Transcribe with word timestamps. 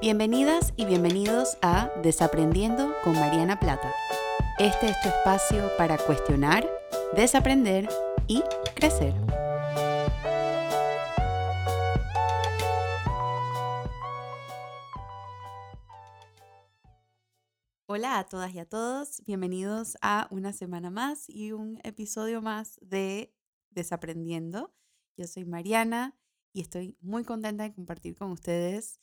Bienvenidas 0.00 0.72
y 0.78 0.86
bienvenidos 0.86 1.58
a 1.60 1.90
Desaprendiendo 2.02 2.90
con 3.04 3.12
Mariana 3.12 3.60
Plata. 3.60 3.92
Este 4.58 4.86
es 4.86 4.98
tu 5.02 5.10
espacio 5.10 5.70
para 5.76 5.98
cuestionar, 5.98 6.66
desaprender 7.14 7.86
y 8.26 8.42
crecer. 8.74 9.12
Hola 17.84 18.20
a 18.20 18.24
todas 18.24 18.54
y 18.54 18.58
a 18.58 18.64
todos, 18.64 19.22
bienvenidos 19.26 19.98
a 20.00 20.28
una 20.30 20.54
semana 20.54 20.88
más 20.88 21.28
y 21.28 21.52
un 21.52 21.78
episodio 21.84 22.40
más 22.40 22.78
de 22.80 23.34
Desaprendiendo. 23.68 24.72
Yo 25.18 25.26
soy 25.26 25.44
Mariana 25.44 26.16
y 26.54 26.62
estoy 26.62 26.96
muy 27.02 27.22
contenta 27.22 27.64
de 27.64 27.74
compartir 27.74 28.16
con 28.16 28.30
ustedes 28.30 28.98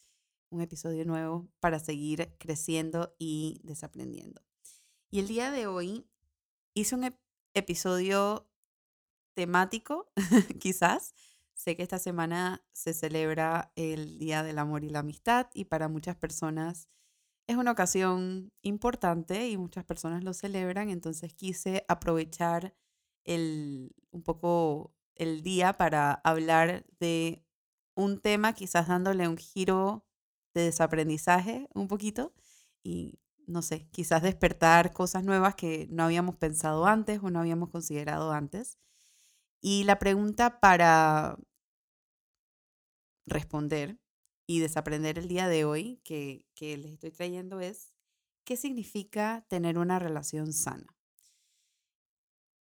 un 0.50 0.62
episodio 0.62 1.06
nuevo 1.06 1.48
para 1.60 1.80
seguir 1.80 2.36
creciendo 2.38 3.16
y 3.20 3.62
desaprendiendo. 3.64 4.42
Y 5.10 5.20
el 5.20 5.28
día 5.28 5.52
de 5.52 5.68
hoy 5.68 6.06
hice 6.74 6.96
un 6.96 7.16
episodio 7.54 8.50
temático, 9.34 10.12
quizás. 10.60 11.14
Sé 11.54 11.76
que 11.76 11.84
esta 11.84 11.98
semana 11.98 12.64
se 12.72 12.94
celebra 12.94 13.72
el 13.76 14.20
Día 14.20 14.44
del 14.44 14.60
Amor 14.60 14.84
y 14.84 14.90
la 14.90 15.00
Amistad 15.00 15.48
y 15.56 15.66
para 15.66 15.88
muchas 15.88 16.16
personas 16.16 16.88
es 17.48 17.56
una 17.56 17.72
ocasión 17.72 18.52
importante 18.62 19.50
y 19.50 19.58
muchas 19.58 19.86
personas 19.86 20.24
lo 20.24 20.34
celebran, 20.34 20.90
entonces 20.90 21.34
quise 21.34 21.86
aprovechar 21.88 22.76
el, 23.24 23.96
un 24.12 24.22
poco 24.22 24.94
el 25.16 25.42
día 25.42 25.74
para 25.74 26.14
hablar 26.24 26.86
de 27.00 27.44
un 27.96 28.20
tema, 28.20 28.54
quizás 28.54 28.88
dándole 28.88 29.28
un 29.28 29.38
giro 29.38 30.07
de 30.58 30.66
desaprendizaje 30.66 31.68
un 31.74 31.88
poquito 31.88 32.34
y, 32.84 33.20
no 33.46 33.62
sé, 33.62 33.88
quizás 33.92 34.22
despertar 34.22 34.94
cosas 34.94 35.24
nuevas 35.24 35.56
que 35.56 35.88
no 35.90 36.04
habíamos 36.04 36.36
pensado 36.36 36.86
antes 36.86 37.22
o 37.24 37.30
no 37.30 37.40
habíamos 37.40 37.70
considerado 37.70 38.32
antes. 38.32 38.78
Y 39.62 39.84
la 39.86 40.00
pregunta 40.00 40.60
para 40.60 41.38
responder 43.26 44.00
y 44.46 44.60
desaprender 44.60 45.18
el 45.18 45.28
día 45.28 45.48
de 45.48 45.66
hoy 45.66 46.00
que, 46.04 46.46
que 46.56 46.78
les 46.78 46.94
estoy 46.94 47.12
trayendo 47.12 47.60
es, 47.60 47.94
¿qué 48.44 48.56
significa 48.56 49.46
tener 49.50 49.78
una 49.78 50.00
relación 50.00 50.54
sana? 50.54 50.96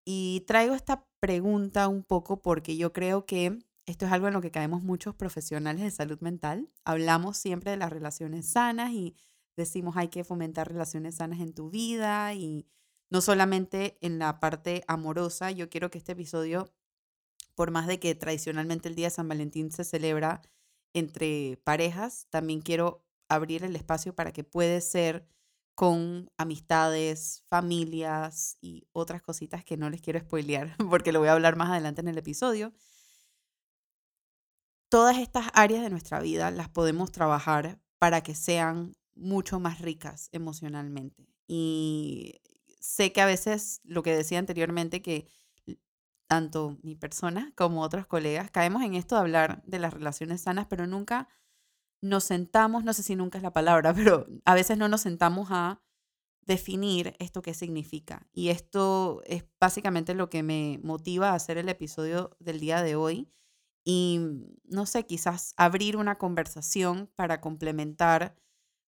Y 0.04 0.44
traigo 0.48 0.76
esta 0.76 1.08
pregunta 1.20 1.88
un 1.88 2.04
poco 2.04 2.42
porque 2.42 2.78
yo 2.78 2.94
creo 2.94 3.26
que 3.26 3.60
esto 3.86 4.06
es 4.06 4.12
algo 4.12 4.28
en 4.28 4.34
lo 4.34 4.42
que 4.42 4.52
caemos 4.52 4.82
muchos 4.84 5.16
profesionales 5.16 5.84
de 5.84 5.92
salud 5.92 6.20
mental. 6.22 6.70
Hablamos 6.84 7.38
siempre 7.38 7.72
de 7.72 7.78
las 7.78 7.92
relaciones 7.92 8.48
sanas 8.48 8.92
y 8.92 9.16
decimos 9.56 9.96
hay 9.98 10.08
que 10.08 10.24
fomentar 10.24 10.68
relaciones 10.68 11.16
sanas 11.16 11.40
en 11.40 11.54
tu 11.54 11.70
vida 11.70 12.34
y 12.34 12.68
no 13.10 13.22
solamente 13.22 13.98
en 14.02 14.20
la 14.20 14.40
parte 14.40 14.84
amorosa. 14.88 15.52
Yo 15.52 15.70
quiero 15.70 15.92
que 15.92 16.00
este 16.00 16.14
episodio, 16.14 16.74
por 17.54 17.72
más 17.72 17.88
de 17.88 18.00
que 18.00 18.16
tradicionalmente 18.16 18.90
el 18.90 18.96
Día 18.96 19.08
de 19.08 19.12
San 19.12 19.28
Valentín 19.28 19.72
se 19.72 19.84
celebra 19.84 20.42
entre 20.94 21.58
parejas, 21.64 22.28
también 22.30 22.62
quiero 22.62 23.06
abrir 23.30 23.64
el 23.64 23.76
espacio 23.76 24.16
para 24.16 24.34
que 24.34 24.44
puede 24.44 24.82
ser 24.82 25.28
con 25.76 26.32
amistades, 26.38 27.44
familias 27.50 28.58
y 28.62 28.88
otras 28.94 29.22
cositas 29.22 29.66
que 29.66 29.78
no 29.78 29.90
les 29.90 30.02
quiero 30.02 30.20
spoilear 30.20 30.76
porque 30.90 31.12
lo 31.12 31.20
voy 31.20 31.28
a 31.28 31.34
hablar 31.34 31.58
más 31.58 31.70
adelante 31.70 32.02
en 32.02 32.08
el 32.08 32.18
episodio. 32.18 32.74
Todas 34.96 35.18
estas 35.18 35.48
áreas 35.54 35.84
de 35.84 35.90
nuestra 35.90 36.22
vida 36.22 36.52
las 36.52 36.70
podemos 36.70 37.12
trabajar 37.12 37.82
para 38.00 38.22
que 38.22 38.34
sean 38.34 38.96
mucho 39.14 39.60
más 39.60 39.82
ricas 39.82 40.30
emocionalmente. 40.32 41.28
Y 41.50 42.40
sé 42.80 43.12
que 43.12 43.20
a 43.20 43.26
veces, 43.26 43.82
lo 43.84 44.04
que 44.04 44.16
decía 44.16 44.40
anteriormente, 44.40 45.02
que 45.02 45.28
tanto 46.28 46.78
mi 46.82 46.96
persona 46.96 47.52
como 47.58 47.82
otros 47.82 48.08
colegas 48.08 48.50
caemos 48.52 48.84
en 48.84 48.94
esto 48.94 49.16
de 49.16 49.22
hablar 49.22 49.64
de 49.66 49.80
las 49.80 49.94
relaciones 49.94 50.40
sanas, 50.40 50.66
pero 50.70 50.88
nunca 50.88 51.28
nos 52.00 52.24
sentamos, 52.24 52.86
no 52.86 52.94
sé 52.94 53.04
si 53.04 53.18
nunca 53.18 53.38
es 53.38 53.44
la 53.44 53.52
palabra, 53.52 53.94
pero 53.94 54.28
a 54.46 54.56
veces 54.56 54.78
no 54.78 54.88
nos 54.88 55.02
sentamos 55.02 55.50
a 55.52 55.82
definir 56.40 57.18
esto 57.20 57.42
qué 57.42 57.54
significa. 57.54 58.30
Y 58.32 58.48
esto 58.48 59.24
es 59.26 59.44
básicamente 59.60 60.14
lo 60.14 60.30
que 60.30 60.42
me 60.42 60.80
motiva 60.84 61.32
a 61.32 61.36
hacer 61.36 61.58
el 61.58 61.68
episodio 61.68 62.38
del 62.40 62.62
día 62.62 62.82
de 62.82 62.96
hoy. 62.96 63.30
Y 63.86 64.20
no 64.66 64.86
sé, 64.88 65.06
quizás 65.06 65.54
abrir 65.58 65.98
una 65.98 66.18
conversación 66.18 67.10
para 67.16 67.40
complementar 67.42 68.36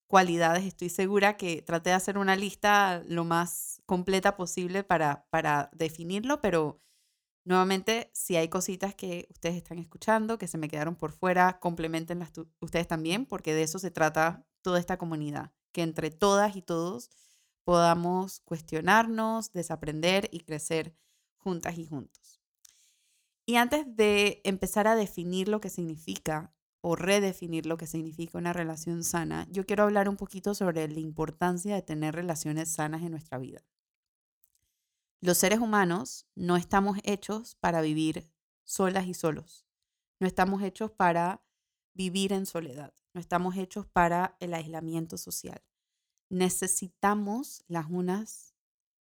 cualidades. 0.08 0.66
Estoy 0.66 0.90
segura 0.90 1.38
que 1.38 1.62
traté 1.62 1.92
de 1.92 1.96
hacer 1.98 2.18
una 2.18 2.36
lista 2.36 3.04
lo 3.08 3.24
más 3.26 3.82
completa 3.86 4.36
posible 4.38 4.84
para, 4.84 5.28
para 5.32 5.70
definirlo, 5.74 6.42
pero 6.42 6.82
Nuevamente, 7.46 8.12
si 8.14 8.36
hay 8.36 8.50
cositas 8.50 8.94
que 8.94 9.26
ustedes 9.32 9.56
están 9.56 9.80
escuchando, 9.80 10.38
que 10.38 10.48
se 10.50 10.58
me 10.58 10.68
quedaron 10.68 10.96
por 10.96 11.14
fuera, 11.14 11.60
complementenlas 11.60 12.32
ustedes 12.60 12.88
también, 12.90 13.26
porque 13.26 13.54
de 13.54 13.64
eso 13.64 13.80
se 13.80 13.90
trata 13.90 14.46
toda 14.62 14.80
esta 14.80 14.98
comunidad, 14.98 15.54
que 15.72 15.82
entre 15.82 16.12
todas 16.12 16.58
y 16.58 16.62
todos 16.62 17.10
podamos 17.64 18.42
cuestionarnos, 18.42 19.54
desaprender 19.54 20.28
y 20.32 20.42
crecer 20.42 20.94
juntas 21.38 21.78
y 21.78 21.86
juntos. 21.86 22.27
Y 23.50 23.56
antes 23.56 23.96
de 23.96 24.42
empezar 24.44 24.88
a 24.88 24.98
definir 24.98 25.48
lo 25.48 25.62
que 25.62 25.70
significa 25.70 26.54
o 26.82 26.98
redefinir 26.98 27.66
lo 27.66 27.78
que 27.78 27.88
significa 27.88 28.38
una 28.38 28.52
relación 28.52 29.06
sana, 29.06 29.48
yo 29.50 29.66
quiero 29.66 29.84
hablar 29.84 30.10
un 30.10 30.18
poquito 30.18 30.54
sobre 30.54 30.86
la 30.90 31.00
importancia 31.00 31.74
de 31.74 31.82
tener 31.82 32.14
relaciones 32.14 32.70
sanas 32.70 33.04
en 33.04 33.12
nuestra 33.12 33.38
vida. 33.38 33.66
Los 35.22 35.38
seres 35.38 35.60
humanos 35.60 36.28
no 36.36 36.58
estamos 36.58 36.98
hechos 37.04 37.56
para 37.56 37.80
vivir 37.80 38.30
solas 38.66 39.08
y 39.08 39.14
solos. 39.14 39.66
No 40.20 40.28
estamos 40.28 40.62
hechos 40.62 40.92
para 40.92 41.42
vivir 41.94 42.34
en 42.34 42.46
soledad. 42.46 42.94
No 43.14 43.22
estamos 43.22 43.56
hechos 43.56 43.88
para 43.88 44.36
el 44.42 44.54
aislamiento 44.54 45.18
social. 45.18 45.64
Necesitamos 46.30 47.64
las 47.68 47.86
unas 47.90 48.54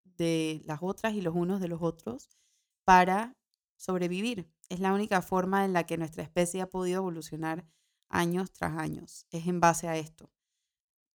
de 0.04 0.62
las 0.66 0.78
otras 0.82 1.14
y 1.14 1.20
los 1.20 1.34
unos 1.34 1.60
de 1.60 1.66
los 1.66 1.82
otros 1.82 2.38
para 2.84 3.36
sobrevivir. 3.76 4.50
Es 4.68 4.80
la 4.80 4.92
única 4.92 5.22
forma 5.22 5.64
en 5.64 5.72
la 5.72 5.84
que 5.84 5.98
nuestra 5.98 6.22
especie 6.22 6.62
ha 6.62 6.70
podido 6.70 6.98
evolucionar 6.98 7.66
años 8.08 8.52
tras 8.52 8.78
años. 8.78 9.26
Es 9.30 9.46
en 9.46 9.60
base 9.60 9.88
a 9.88 9.96
esto 9.96 10.30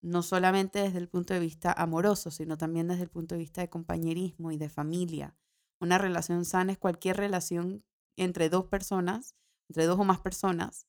no 0.01 0.23
solamente 0.23 0.79
desde 0.79 0.97
el 0.97 1.07
punto 1.07 1.33
de 1.33 1.39
vista 1.39 1.71
amoroso, 1.71 2.31
sino 2.31 2.57
también 2.57 2.87
desde 2.87 3.03
el 3.03 3.09
punto 3.09 3.35
de 3.35 3.39
vista 3.39 3.61
de 3.61 3.69
compañerismo 3.69 4.51
y 4.51 4.57
de 4.57 4.69
familia. 4.69 5.35
Una 5.79 5.97
relación 5.97 6.43
sana 6.45 6.71
es 6.71 6.77
cualquier 6.77 7.17
relación 7.17 7.85
entre 8.17 8.49
dos 8.49 8.65
personas, 8.65 9.35
entre 9.69 9.85
dos 9.85 9.99
o 9.99 10.03
más 10.03 10.19
personas, 10.19 10.87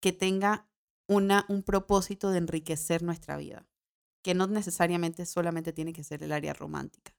que 0.00 0.12
tenga 0.12 0.68
una, 1.08 1.46
un 1.48 1.62
propósito 1.62 2.30
de 2.30 2.38
enriquecer 2.38 3.02
nuestra 3.02 3.36
vida, 3.36 3.66
que 4.22 4.34
no 4.34 4.46
necesariamente 4.46 5.26
solamente 5.26 5.72
tiene 5.72 5.92
que 5.92 6.04
ser 6.04 6.22
el 6.22 6.32
área 6.32 6.52
romántica. 6.52 7.16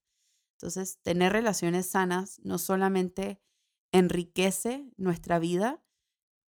Entonces, 0.58 1.00
tener 1.02 1.34
relaciones 1.34 1.88
sanas 1.88 2.40
no 2.44 2.58
solamente 2.58 3.42
enriquece 3.94 4.92
nuestra 4.98 5.40
vida, 5.40 5.82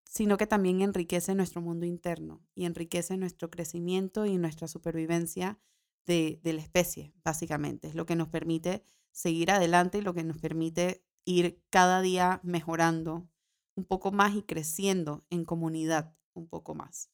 sino 0.03 0.35
que 0.37 0.47
también 0.47 0.81
enriquece 0.81 1.35
nuestro 1.35 1.61
mundo 1.61 1.85
interno 1.85 2.43
y 2.55 2.65
enriquece 2.65 3.15
nuestro 3.17 3.49
crecimiento 3.49 4.25
y 4.25 4.37
nuestra 4.37 4.67
supervivencia 4.67 5.59
de, 6.05 6.39
la 6.43 6.61
especie, 6.61 7.13
básicamente. 7.23 7.87
Es 7.87 7.95
lo 7.95 8.05
que 8.05 8.15
nos 8.15 8.27
permite 8.27 8.83
seguir 9.11 9.51
adelante 9.51 9.99
y 9.99 10.01
lo 10.01 10.13
que 10.13 10.23
nos 10.23 10.37
permite 10.39 11.05
ir 11.23 11.63
cada 11.69 12.01
día 12.01 12.41
mejorando 12.43 13.29
un 13.75 13.85
poco 13.85 14.11
más 14.11 14.35
y 14.35 14.41
creciendo 14.41 15.25
en 15.29 15.45
comunidad 15.45 16.15
un 16.33 16.47
poco 16.47 16.75
más. 16.75 17.11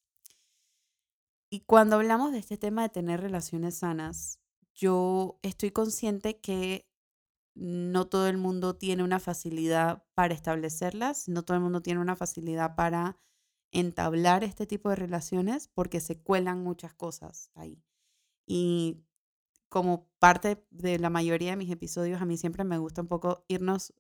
Y 1.50 1.62
cuando 1.62 1.98
hablamos 1.98 2.32
de 2.32 2.40
este 2.40 2.58
tema 2.58 2.84
de 2.84 2.90
tener 2.90 3.20
relaciones 3.20 3.80
sanas, 3.80 4.40
yo 4.74 5.40
estoy 5.42 5.72
consciente 5.72 6.40
que 6.40 6.91
no 7.54 8.08
todo 8.08 8.28
el 8.28 8.38
mundo 8.38 8.76
tiene 8.76 9.04
una 9.04 9.20
facilidad 9.20 10.04
para 10.14 10.34
establecerlas, 10.34 11.28
no 11.28 11.44
todo 11.44 11.58
el 11.58 11.64
mundo 11.64 11.82
tiene 11.82 12.00
una 12.00 12.16
facilidad 12.16 12.76
para 12.76 13.18
entablar 13.72 14.44
este 14.44 14.66
tipo 14.66 14.90
de 14.90 14.96
relaciones 14.96 15.68
porque 15.68 16.00
se 16.00 16.22
cuelan 16.22 16.64
muchas 16.64 16.94
cosas 16.94 17.52
ahí. 17.56 17.84
Y 18.46 19.04
como 19.70 20.10
parte 20.20 20.66
de 20.70 21.00
la 21.00 21.10
mayoría 21.10 21.52
de 21.52 21.58
mis 21.58 21.72
episodios, 21.72 22.22
a 22.22 22.26
mí 22.26 22.38
siempre 22.38 22.64
me 22.64 22.78
gusta 22.78 23.02
un 23.02 23.08
poco 23.08 23.46
irnos 23.48 23.94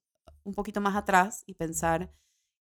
un 0.44 0.54
poquito 0.54 0.82
más 0.82 0.96
atrás 0.96 1.44
y 1.46 1.54
pensar 1.54 2.14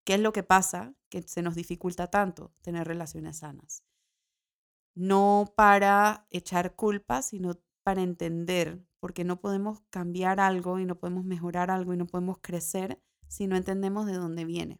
qué 0.04 0.14
es 0.14 0.20
lo 0.20 0.32
que 0.32 0.42
pasa 0.42 0.94
que 1.08 1.22
se 1.22 1.42
nos 1.42 1.54
dificulta 1.54 2.10
tanto 2.10 2.54
tener 2.60 2.86
relaciones 2.86 3.38
sanas. 3.38 3.84
No 4.94 5.52
para 5.56 6.26
echar 6.30 6.74
culpas, 6.74 7.28
sino 7.28 7.54
para 7.88 8.02
entender 8.02 8.84
porque 9.00 9.24
no 9.24 9.40
podemos 9.40 9.80
cambiar 9.88 10.40
algo 10.40 10.78
y 10.78 10.84
no 10.84 10.98
podemos 10.98 11.24
mejorar 11.24 11.70
algo 11.70 11.94
y 11.94 11.96
no 11.96 12.04
podemos 12.04 12.36
crecer 12.42 13.02
si 13.28 13.46
no 13.46 13.56
entendemos 13.56 14.04
de 14.04 14.12
dónde 14.12 14.44
viene. 14.44 14.78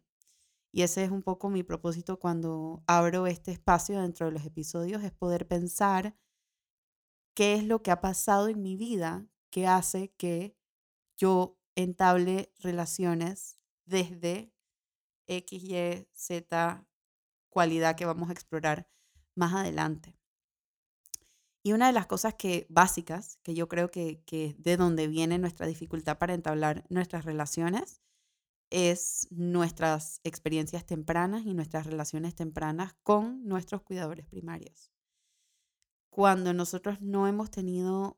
Y 0.71 0.83
ese 0.83 1.05
es 1.05 1.09
un 1.09 1.23
poco 1.23 1.49
mi 1.49 1.63
propósito 1.63 2.19
cuando 2.19 2.83
abro 2.85 3.25
este 3.25 3.51
espacio 3.51 3.99
dentro 3.99 4.27
de 4.27 4.33
los 4.33 4.45
episodios, 4.45 5.03
es 5.03 5.11
poder 5.11 5.47
pensar 5.47 6.15
qué 7.33 7.55
es 7.55 7.63
lo 7.63 7.81
que 7.81 7.89
ha 7.89 7.99
pasado 7.99 8.47
en 8.47 8.61
mi 8.61 8.75
vida 8.75 9.25
que 9.49 9.65
hace 9.65 10.13
que 10.15 10.55
yo 11.17 11.57
entable 11.73 12.53
relaciones 12.59 13.59
desde 13.85 14.53
X, 15.25 15.63
Y, 15.63 16.07
Z 16.13 16.85
cualidad 17.49 17.95
que 17.95 18.05
vamos 18.05 18.29
a 18.29 18.33
explorar 18.33 18.87
más 19.33 19.55
adelante. 19.55 20.18
Y 21.69 21.73
una 21.73 21.85
de 21.85 21.93
las 21.93 22.07
cosas 22.07 22.33
que 22.33 22.65
básicas, 22.67 23.37
que 23.43 23.53
yo 23.53 23.67
creo 23.67 23.91
que, 23.91 24.23
que 24.25 24.55
de 24.57 24.75
donde 24.75 25.07
viene 25.07 25.37
nuestra 25.37 25.67
dificultad 25.67 26.17
para 26.17 26.33
entablar 26.33 26.83
nuestras 26.89 27.25
relaciones, 27.25 28.01
es 28.71 29.27
nuestras 29.29 30.19
experiencias 30.23 30.83
tempranas 30.83 31.45
y 31.45 31.53
nuestras 31.53 31.85
relaciones 31.85 32.33
tempranas 32.33 32.95
con 33.03 33.47
nuestros 33.47 33.83
cuidadores 33.83 34.25
primarios. 34.25 34.91
Cuando 36.09 36.55
nosotros 36.55 37.01
no 37.01 37.27
hemos 37.27 37.51
tenido 37.51 38.17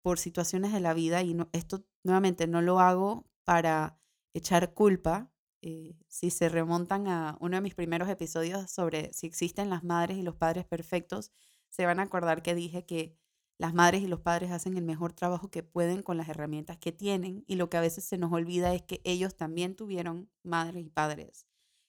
por 0.00 0.20
situaciones 0.20 0.72
de 0.72 0.78
la 0.78 0.94
vida, 0.94 1.20
y 1.20 1.36
esto 1.50 1.84
nuevamente 2.04 2.46
no 2.46 2.62
lo 2.62 2.78
hago 2.78 3.28
para 3.42 3.98
echar 4.34 4.72
culpa, 4.72 5.32
eh, 5.62 5.96
si 6.06 6.30
se 6.30 6.48
remontan 6.48 7.08
a 7.08 7.38
uno 7.40 7.56
de 7.56 7.60
mis 7.60 7.74
primeros 7.74 8.08
episodios 8.08 8.70
sobre 8.70 9.12
si 9.12 9.26
existen 9.26 9.68
las 9.68 9.82
madres 9.82 10.16
y 10.16 10.22
los 10.22 10.36
padres 10.36 10.64
perfectos, 10.64 11.32
se 11.74 11.86
van 11.86 11.98
a 11.98 12.04
acordar 12.04 12.42
que 12.42 12.54
dije 12.54 12.86
que 12.86 13.16
las 13.58 13.74
madres 13.74 14.02
y 14.02 14.06
los 14.06 14.20
padres 14.20 14.52
hacen 14.52 14.76
el 14.76 14.84
mejor 14.84 15.12
trabajo 15.12 15.50
que 15.50 15.64
pueden 15.64 16.02
con 16.02 16.16
las 16.16 16.28
herramientas 16.28 16.78
que 16.78 16.92
tienen 16.92 17.42
y 17.48 17.56
lo 17.56 17.68
que 17.68 17.76
a 17.76 17.80
veces 17.80 18.04
se 18.04 18.16
nos 18.16 18.32
olvida 18.32 18.72
es 18.74 18.82
que 18.82 19.00
ellos 19.02 19.36
también 19.36 19.74
tuvieron 19.74 20.30
madres 20.44 20.84
y 20.84 20.90
padres, 20.90 21.46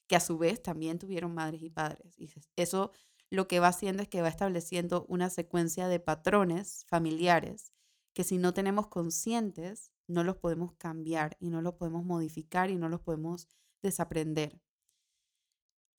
que 0.07 0.15
a 0.15 0.19
su 0.19 0.39
vez 0.39 0.63
también 0.63 0.97
tuvieron 0.97 1.35
madres 1.35 1.61
y 1.61 1.69
padres. 1.69 2.17
Y 2.17 2.29
eso 2.55 2.91
lo 3.29 3.47
que 3.47 3.59
va 3.59 3.67
haciendo 3.67 4.01
es 4.01 4.09
que 4.09 4.23
va 4.23 4.27
estableciendo 4.27 5.05
una 5.07 5.29
secuencia 5.29 5.87
de 5.87 5.99
patrones 5.99 6.85
familiares 6.87 7.71
que 8.13 8.23
si 8.23 8.39
no 8.39 8.53
tenemos 8.53 8.87
conscientes, 8.87 9.91
no 10.07 10.23
los 10.23 10.37
podemos 10.37 10.73
cambiar 10.73 11.37
y 11.39 11.49
no 11.49 11.61
los 11.61 11.75
podemos 11.75 12.05
modificar 12.05 12.71
y 12.71 12.75
no 12.75 12.89
los 12.89 13.01
podemos 13.01 13.47
desaprender. 13.83 14.61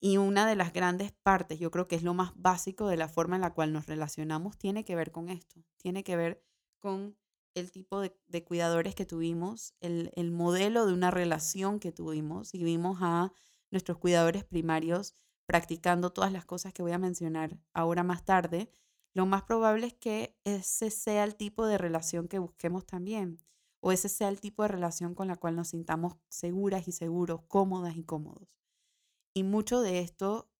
Y 0.00 0.19
una 0.19 0.46
de 0.46 0.56
las 0.56 0.72
grandes 0.72 1.12
partes, 1.12 1.58
yo 1.58 1.70
creo 1.70 1.88
que 1.88 1.96
es 1.96 2.02
lo 2.02 2.14
más 2.14 2.32
básico 2.37 2.87
de 2.87 2.96
la 2.96 3.08
forma 3.08 3.37
en 3.37 3.43
la 3.43 3.54
cual 3.54 3.72
nos 3.72 3.87
relacionamos, 3.87 4.58
tiene 4.58 4.84
que 4.84 4.94
ver 4.94 5.10
con 5.10 5.28
esto, 5.31 5.64
tiene 5.78 6.04
que 6.04 6.16
ver 6.16 6.44
con 6.81 7.16
el 7.54 7.70
tipo 7.70 8.00
de, 8.00 8.44
cuidadores 8.44 8.94
que 8.94 9.06
tuvimos, 9.06 9.75
el, 9.81 10.12
el, 10.14 10.31
modelo 10.31 10.84
de 10.84 10.93
una 10.93 11.10
relación 11.10 11.81
que 11.81 11.90
tuvimos 11.93 12.54
y 12.54 12.62
vimos 12.62 12.98
a 13.00 13.32
nuestros 13.70 13.96
cuidadores 13.96 14.44
primarios 14.44 15.14
practicando 15.46 16.12
todas 16.12 16.32
las 16.32 16.44
cosas 16.44 16.75
que 16.75 16.82
voy 16.82 16.93
a 16.93 16.98
mencionar 16.98 17.58
ahora 17.72 18.02
más 18.02 18.25
tarde, 18.25 18.70
lo 19.14 19.25
más 19.25 19.44
probable 19.44 19.87
es 19.87 19.94
que 19.94 20.37
ese 20.44 20.90
sea 20.90 21.25
el 21.25 21.37
tipo 21.37 21.64
de 21.64 21.78
relación 21.78 22.28
que 22.28 22.38
busquemos 22.38 22.84
también, 22.84 23.38
o 23.81 23.90
ese 23.90 24.10
sea 24.10 24.28
el 24.28 24.40
tipo 24.40 24.62
de 24.62 24.69
relación 24.69 25.14
con 25.14 25.28
la 25.28 25.37
cual 25.37 25.56
nos 25.56 25.69
sintamos 25.69 26.16
seguras 26.28 26.87
y 26.87 26.93
seguros, 26.93 27.40
cómodas 27.48 27.96
y 27.96 28.04
cómodos. 28.04 28.46
Y 29.36 29.42
mucho 29.42 29.82
de 29.82 29.98
esto 29.98 30.50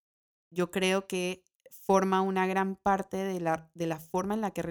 yo 0.51 0.71
creo 0.71 1.07
que 1.07 1.43
forma 1.71 2.21
una 2.21 2.47
gran 2.47 2.77
parte 2.77 3.17
de 3.17 3.41
la, 3.41 3.71
de 3.73 3.97
forma 3.97 4.35
en 4.35 4.43
la 4.43 4.51
que 4.51 4.63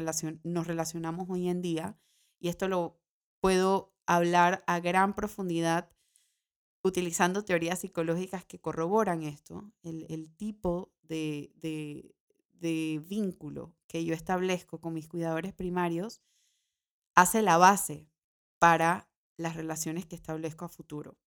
nos 0.43 0.67
relacionamos 0.67 1.27
hoy 1.27 1.49
en 1.49 1.63
día. 1.63 1.97
Y 2.37 2.49
esto 2.49 2.67
lo 2.67 3.01
puedo 3.39 3.95
hablar 4.05 4.63
a 4.67 4.79
gran 4.79 5.15
profundidad 5.15 5.89
utilizando 6.83 7.45
teorías 7.45 7.79
psicológicas 7.79 8.45
que 8.45 8.61
corroboran 8.61 9.23
esto, 9.23 9.71
el, 9.81 10.29
tipo 10.35 10.93
de, 11.01 11.51
de 12.51 13.03
vínculo 13.07 13.73
que 13.87 14.05
yo 14.05 14.13
establezco 14.13 14.79
con 14.81 14.93
mis 14.93 15.07
cuidadores 15.07 15.51
primarios 15.51 16.21
hace 17.15 17.41
la 17.41 17.57
base 17.57 18.07
para 18.59 19.09
las 19.35 19.55
relaciones 19.55 20.05
que 20.05 20.15
establezco 20.15 20.65
a 20.65 20.69
futuro. 20.69 21.17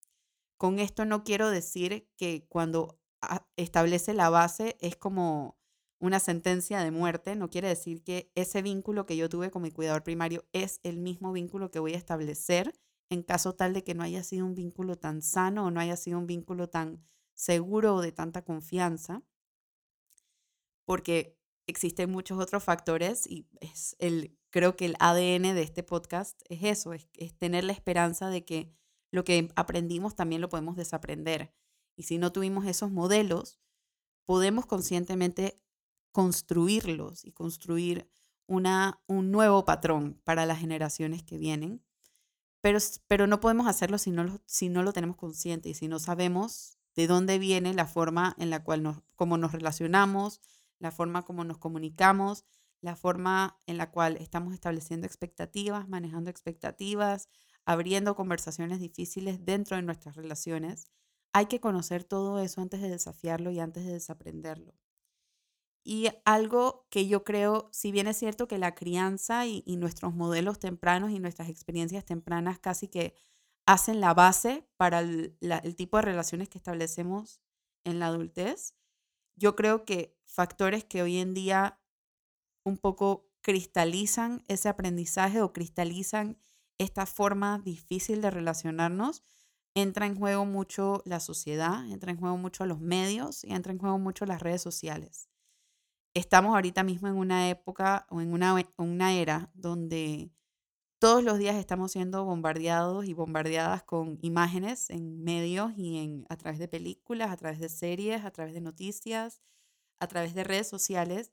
Con 0.59 0.79
esto 0.79 1.05
no 1.05 1.23
quiero 1.23 1.49
decir 1.49 2.05
que 2.17 2.45
cuando 2.49 2.99
establece 3.55 4.13
la 4.13 4.29
base 4.29 4.75
es 4.81 4.97
como 4.97 5.57
una 6.01 6.19
sentencia 6.19 6.81
de 6.81 6.91
muerte, 6.91 7.37
no 7.37 7.49
quiere 7.49 7.69
decir 7.69 8.03
que 8.03 8.29
ese 8.35 8.61
vínculo 8.61 9.05
que 9.05 9.15
yo 9.15 9.29
tuve 9.29 9.51
con 9.51 9.61
mi 9.61 9.71
cuidador 9.71 10.03
primario 10.03 10.43
es 10.51 10.81
el 10.83 10.97
mismo 10.97 11.31
vínculo 11.31 11.71
que 11.71 11.79
voy 11.79 11.93
a 11.93 11.97
establecer 11.97 12.73
en 13.09 13.23
caso 13.23 13.55
tal 13.55 13.73
de 13.73 13.85
que 13.85 13.95
no 13.95 14.03
haya 14.03 14.21
sido 14.21 14.45
un 14.45 14.53
vínculo 14.53 14.97
tan 14.97 15.21
sano 15.21 15.65
o 15.65 15.71
no 15.71 15.79
haya 15.79 15.95
sido 15.95 16.19
un 16.19 16.27
vínculo 16.27 16.67
tan 16.67 17.05
seguro 17.35 17.95
o 17.95 18.01
de 18.01 18.11
tanta 18.11 18.43
confianza, 18.43 19.23
porque 20.83 21.37
existen 21.67 22.11
muchos 22.11 22.37
otros 22.37 22.65
factores 22.65 23.25
y 23.27 23.47
es 23.61 23.95
el, 23.99 24.37
creo 24.49 24.75
que 24.75 24.87
el 24.87 24.97
ADN 24.99 25.55
de 25.55 25.61
este 25.61 25.83
podcast 25.83 26.41
es 26.49 26.63
eso, 26.63 26.91
es 26.91 27.07
tener 27.37 27.63
la 27.63 27.71
esperanza 27.71 28.27
de 28.29 28.43
que 28.43 28.73
lo 29.11 29.23
que 29.23 29.51
aprendimos 29.55 30.15
también 30.15 30.41
lo 30.41 30.49
podemos 30.49 30.75
desaprender. 30.75 31.53
Y 31.95 32.03
si 32.03 32.17
no 32.17 32.31
tuvimos 32.31 32.65
esos 32.65 32.91
modelos, 32.91 33.59
podemos 34.25 34.65
conscientemente 34.65 35.61
construirlos 36.11 37.25
y 37.25 37.31
construir 37.31 38.09
una, 38.47 39.01
un 39.07 39.31
nuevo 39.31 39.65
patrón 39.65 40.19
para 40.23 40.45
las 40.45 40.59
generaciones 40.59 41.23
que 41.23 41.37
vienen. 41.37 41.83
Pero, 42.61 42.79
pero 43.07 43.27
no 43.27 43.39
podemos 43.39 43.67
hacerlo 43.67 43.97
si 43.97 44.11
no, 44.11 44.23
lo, 44.23 44.41
si 44.45 44.69
no 44.69 44.83
lo 44.83 44.91
tenemos 44.91 45.17
consciente 45.17 45.69
y 45.69 45.73
si 45.73 45.87
no 45.87 45.99
sabemos 45.99 46.77
de 46.95 47.07
dónde 47.07 47.39
viene 47.39 47.73
la 47.73 47.87
forma 47.87 48.35
en 48.37 48.49
la 48.49 48.63
cual 48.63 48.83
nos, 48.83 49.01
cómo 49.15 49.37
nos 49.37 49.51
relacionamos, 49.51 50.41
la 50.79 50.91
forma 50.91 51.23
como 51.23 51.43
nos 51.43 51.57
comunicamos, 51.57 52.45
la 52.81 52.95
forma 52.95 53.57
en 53.67 53.77
la 53.77 53.91
cual 53.91 54.17
estamos 54.17 54.53
estableciendo 54.53 55.05
expectativas, 55.05 55.87
manejando 55.87 56.29
expectativas, 56.29 57.29
abriendo 57.69 58.15
conversaciones 58.15 58.79
difíciles 58.79 59.45
dentro 59.45 59.75
de 59.77 59.83
nuestras 59.83 60.15
relaciones, 60.15 60.87
hay 61.33 61.45
que 61.45 61.59
conocer 61.59 62.03
todo 62.03 62.39
eso 62.39 62.61
antes 62.61 62.81
de 62.81 62.89
desafiarlo 62.89 63.51
y 63.51 63.59
antes 63.59 63.85
de 63.85 63.93
desaprenderlo. 63.93 64.73
Y 65.83 66.07
algo 66.25 66.87
que 66.89 67.07
yo 67.07 67.23
creo, 67.23 67.69
si 67.71 67.91
bien 67.91 68.07
es 68.07 68.17
cierto 68.17 68.47
que 68.47 68.57
la 68.57 68.73
crianza 68.73 69.45
y, 69.45 69.61
nuestros 69.77 70.15
modelos 70.15 70.57
tempranos 70.57 71.11
y 71.11 71.19
nuestras 71.19 71.47
experiencias 71.47 72.03
tempranas 72.05 72.57
casi 72.57 72.87
que 72.87 73.13
hacen 73.67 74.01
la 74.01 74.15
base 74.15 74.67
para 74.75 75.01
el, 75.01 75.37
tipo 75.77 75.97
de 75.97 76.01
relaciones 76.01 76.49
que 76.49 76.57
establecemos 76.57 77.39
en 77.83 77.99
la 77.99 78.07
adultez, 78.07 78.73
yo 79.35 79.55
creo 79.55 79.85
que 79.85 80.17
factores 80.25 80.85
que 80.85 81.03
hoy 81.03 81.17
en 81.19 81.35
día 81.35 81.79
un 82.63 82.79
poco 82.79 83.29
cristalizan 83.41 84.43
ese 84.47 84.69
aprendizaje 84.69 85.43
o 85.43 85.53
cristalizan 85.53 86.39
esta 86.79 87.05
forma 87.05 87.59
difícil 87.59 88.21
de 88.21 88.31
relacionarnos, 88.31 89.23
entra 89.75 90.07
en 90.07 90.15
juego 90.15 90.45
mucho 90.45 91.03
la 91.05 91.19
sociedad, 91.19 91.87
entra 91.91 92.11
en 92.11 92.17
juego 92.17 92.37
mucho 92.37 92.65
los 92.65 92.79
medios 92.79 93.43
y 93.43 93.53
entra 93.53 93.71
en 93.71 93.77
juego 93.77 93.99
mucho 93.99 94.25
las 94.25 94.41
redes 94.41 94.61
sociales. 94.61 95.29
Estamos 96.15 96.55
ahorita 96.55 96.83
mismo 96.83 97.07
en 97.07 97.15
una 97.15 97.49
época 97.49 98.07
o 98.09 98.21
en 98.21 98.33
una, 98.33 98.55
una 98.77 99.13
era 99.13 99.51
donde 99.53 100.31
todos 100.99 101.23
los 101.23 101.37
días 101.37 101.55
estamos 101.55 101.91
siendo 101.91 102.25
bombardeados 102.25 103.05
y 103.05 103.13
bombardeadas 103.13 103.83
con 103.83 104.17
imágenes 104.21 104.89
en 104.89 105.23
medios 105.23 105.71
y 105.77 105.97
en, 105.97 106.25
a 106.29 106.37
través 106.37 106.59
de 106.59 106.67
películas, 106.67 107.29
a 107.29 107.37
través 107.37 107.59
de 107.59 107.69
series, 107.69 108.25
a 108.25 108.31
través 108.31 108.53
de 108.53 108.61
noticias, 108.61 109.41
a 109.99 110.07
través 110.07 110.33
de 110.33 110.43
redes 110.43 110.67
sociales 110.67 111.31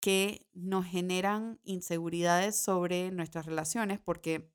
que 0.00 0.46
nos 0.52 0.86
generan 0.86 1.60
inseguridades 1.62 2.56
sobre 2.56 3.10
nuestras 3.10 3.46
relaciones 3.46 4.00
porque 4.00 4.51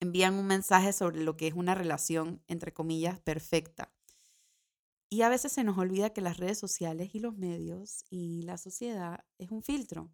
envían 0.00 0.34
un 0.34 0.46
mensaje 0.46 0.92
sobre 0.92 1.22
lo 1.22 1.36
que 1.36 1.48
es 1.48 1.54
una 1.54 1.74
relación, 1.74 2.42
entre 2.48 2.72
comillas, 2.72 3.20
perfecta. 3.20 3.92
Y 5.08 5.22
a 5.22 5.28
veces 5.28 5.52
se 5.52 5.64
nos 5.64 5.78
olvida 5.78 6.10
que 6.10 6.20
las 6.20 6.36
redes 6.36 6.58
sociales 6.58 7.14
y 7.14 7.20
los 7.20 7.36
medios 7.36 8.04
y 8.10 8.42
la 8.42 8.58
sociedad 8.58 9.24
es 9.38 9.50
un 9.50 9.62
filtro. 9.62 10.10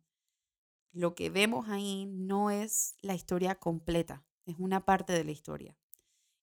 Lo 0.93 1.15
que 1.15 1.31
vemos 1.31 1.69
ahí 1.69 2.07
no 2.07 2.51
es 2.51 2.97
la 3.01 3.15
historia 3.15 3.55
completa, 3.55 4.25
es 4.45 4.57
una 4.59 4.85
parte 4.85 5.13
de 5.15 5.25
la 5.25 5.33
historia. 5.33 5.79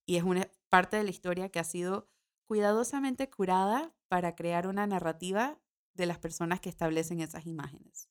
Y 0.05 0.15
es 0.17 0.23
una 0.23 0.49
parte 0.69 0.97
de 0.97 1.03
la 1.03 1.11
historia 1.11 1.49
que 1.49 1.59
ha 1.59 1.63
sido 1.63 2.09
cuidadosamente 2.45 3.29
curada 3.29 3.93
para 4.07 4.35
crear 4.35 4.65
una 4.65 4.87
narrativa 4.87 5.61
de 5.93 6.07
las 6.07 6.17
personas 6.17 6.59
que 6.59 6.69
establecen 6.69 7.21
esas 7.21 7.45
imágenes 7.45 8.08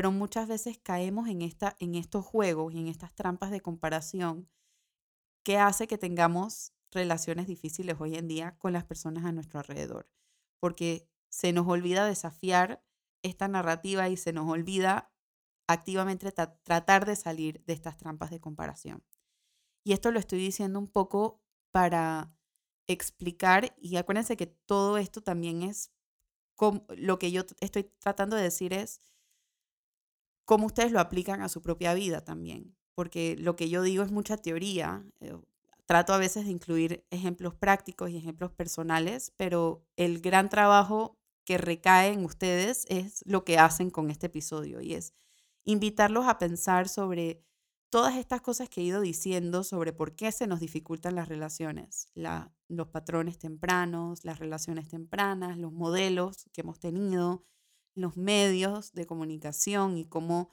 pero 0.00 0.12
muchas 0.12 0.48
veces 0.48 0.78
caemos 0.78 1.28
en, 1.28 1.42
esta, 1.42 1.76
en 1.78 1.94
estos 1.94 2.24
juegos 2.24 2.72
y 2.72 2.78
en 2.78 2.88
estas 2.88 3.14
trampas 3.14 3.50
de 3.50 3.60
comparación 3.60 4.48
que 5.44 5.58
hace 5.58 5.86
que 5.86 5.98
tengamos 5.98 6.72
relaciones 6.90 7.46
difíciles 7.46 7.96
hoy 8.00 8.14
en 8.14 8.26
día 8.26 8.56
con 8.56 8.72
las 8.72 8.84
personas 8.84 9.26
a 9.26 9.32
nuestro 9.32 9.58
alrededor, 9.58 10.08
porque 10.58 11.06
se 11.28 11.52
nos 11.52 11.68
olvida 11.68 12.06
desafiar 12.06 12.82
esta 13.22 13.46
narrativa 13.46 14.08
y 14.08 14.16
se 14.16 14.32
nos 14.32 14.48
olvida 14.48 15.12
activamente 15.68 16.32
tratar 16.32 17.04
de 17.04 17.14
salir 17.14 17.62
de 17.66 17.74
estas 17.74 17.98
trampas 17.98 18.30
de 18.30 18.40
comparación. 18.40 19.04
Y 19.84 19.92
esto 19.92 20.12
lo 20.12 20.18
estoy 20.18 20.38
diciendo 20.38 20.78
un 20.78 20.88
poco 20.88 21.42
para 21.72 22.34
explicar, 22.86 23.74
y 23.76 23.96
acuérdense 23.96 24.38
que 24.38 24.46
todo 24.46 24.96
esto 24.96 25.20
también 25.20 25.60
es, 25.60 25.92
lo 26.96 27.18
que 27.18 27.32
yo 27.32 27.42
estoy 27.60 27.84
tratando 27.98 28.36
de 28.36 28.44
decir 28.44 28.72
es 28.72 29.02
cómo 30.50 30.66
ustedes 30.66 30.90
lo 30.90 30.98
aplican 30.98 31.42
a 31.42 31.48
su 31.48 31.62
propia 31.62 31.94
vida 31.94 32.24
también, 32.24 32.74
porque 32.96 33.36
lo 33.38 33.54
que 33.54 33.68
yo 33.68 33.82
digo 33.82 34.02
es 34.02 34.10
mucha 34.10 34.36
teoría. 34.36 35.06
Eh, 35.20 35.38
trato 35.86 36.12
a 36.12 36.18
veces 36.18 36.44
de 36.44 36.50
incluir 36.50 37.06
ejemplos 37.10 37.54
prácticos 37.54 38.10
y 38.10 38.16
ejemplos 38.16 38.50
personales, 38.50 39.32
pero 39.36 39.86
el 39.94 40.20
gran 40.20 40.48
trabajo 40.48 41.20
que 41.44 41.56
recae 41.56 42.12
en 42.12 42.24
ustedes 42.24 42.84
es 42.88 43.22
lo 43.26 43.44
que 43.44 43.58
hacen 43.58 43.90
con 43.90 44.10
este 44.10 44.26
episodio 44.26 44.80
y 44.80 44.94
es 44.94 45.12
invitarlos 45.62 46.26
a 46.26 46.38
pensar 46.38 46.88
sobre 46.88 47.44
todas 47.88 48.16
estas 48.16 48.40
cosas 48.40 48.68
que 48.68 48.80
he 48.80 48.84
ido 48.84 49.00
diciendo 49.00 49.62
sobre 49.62 49.92
por 49.92 50.16
qué 50.16 50.32
se 50.32 50.48
nos 50.48 50.58
dificultan 50.58 51.14
las 51.14 51.28
relaciones, 51.28 52.10
los 52.66 52.88
patrones 52.88 53.38
tempranos, 53.38 54.24
las 54.24 54.40
relaciones 54.40 54.88
tempranas, 54.88 55.58
los 55.58 55.72
modelos 55.72 56.48
que 56.52 56.62
hemos 56.62 56.80
tenido, 56.80 57.44
los 57.94 58.16
medios 58.16 58.92
de 58.92 59.06
comunicación 59.06 59.96
y 59.96 60.06
cómo 60.06 60.50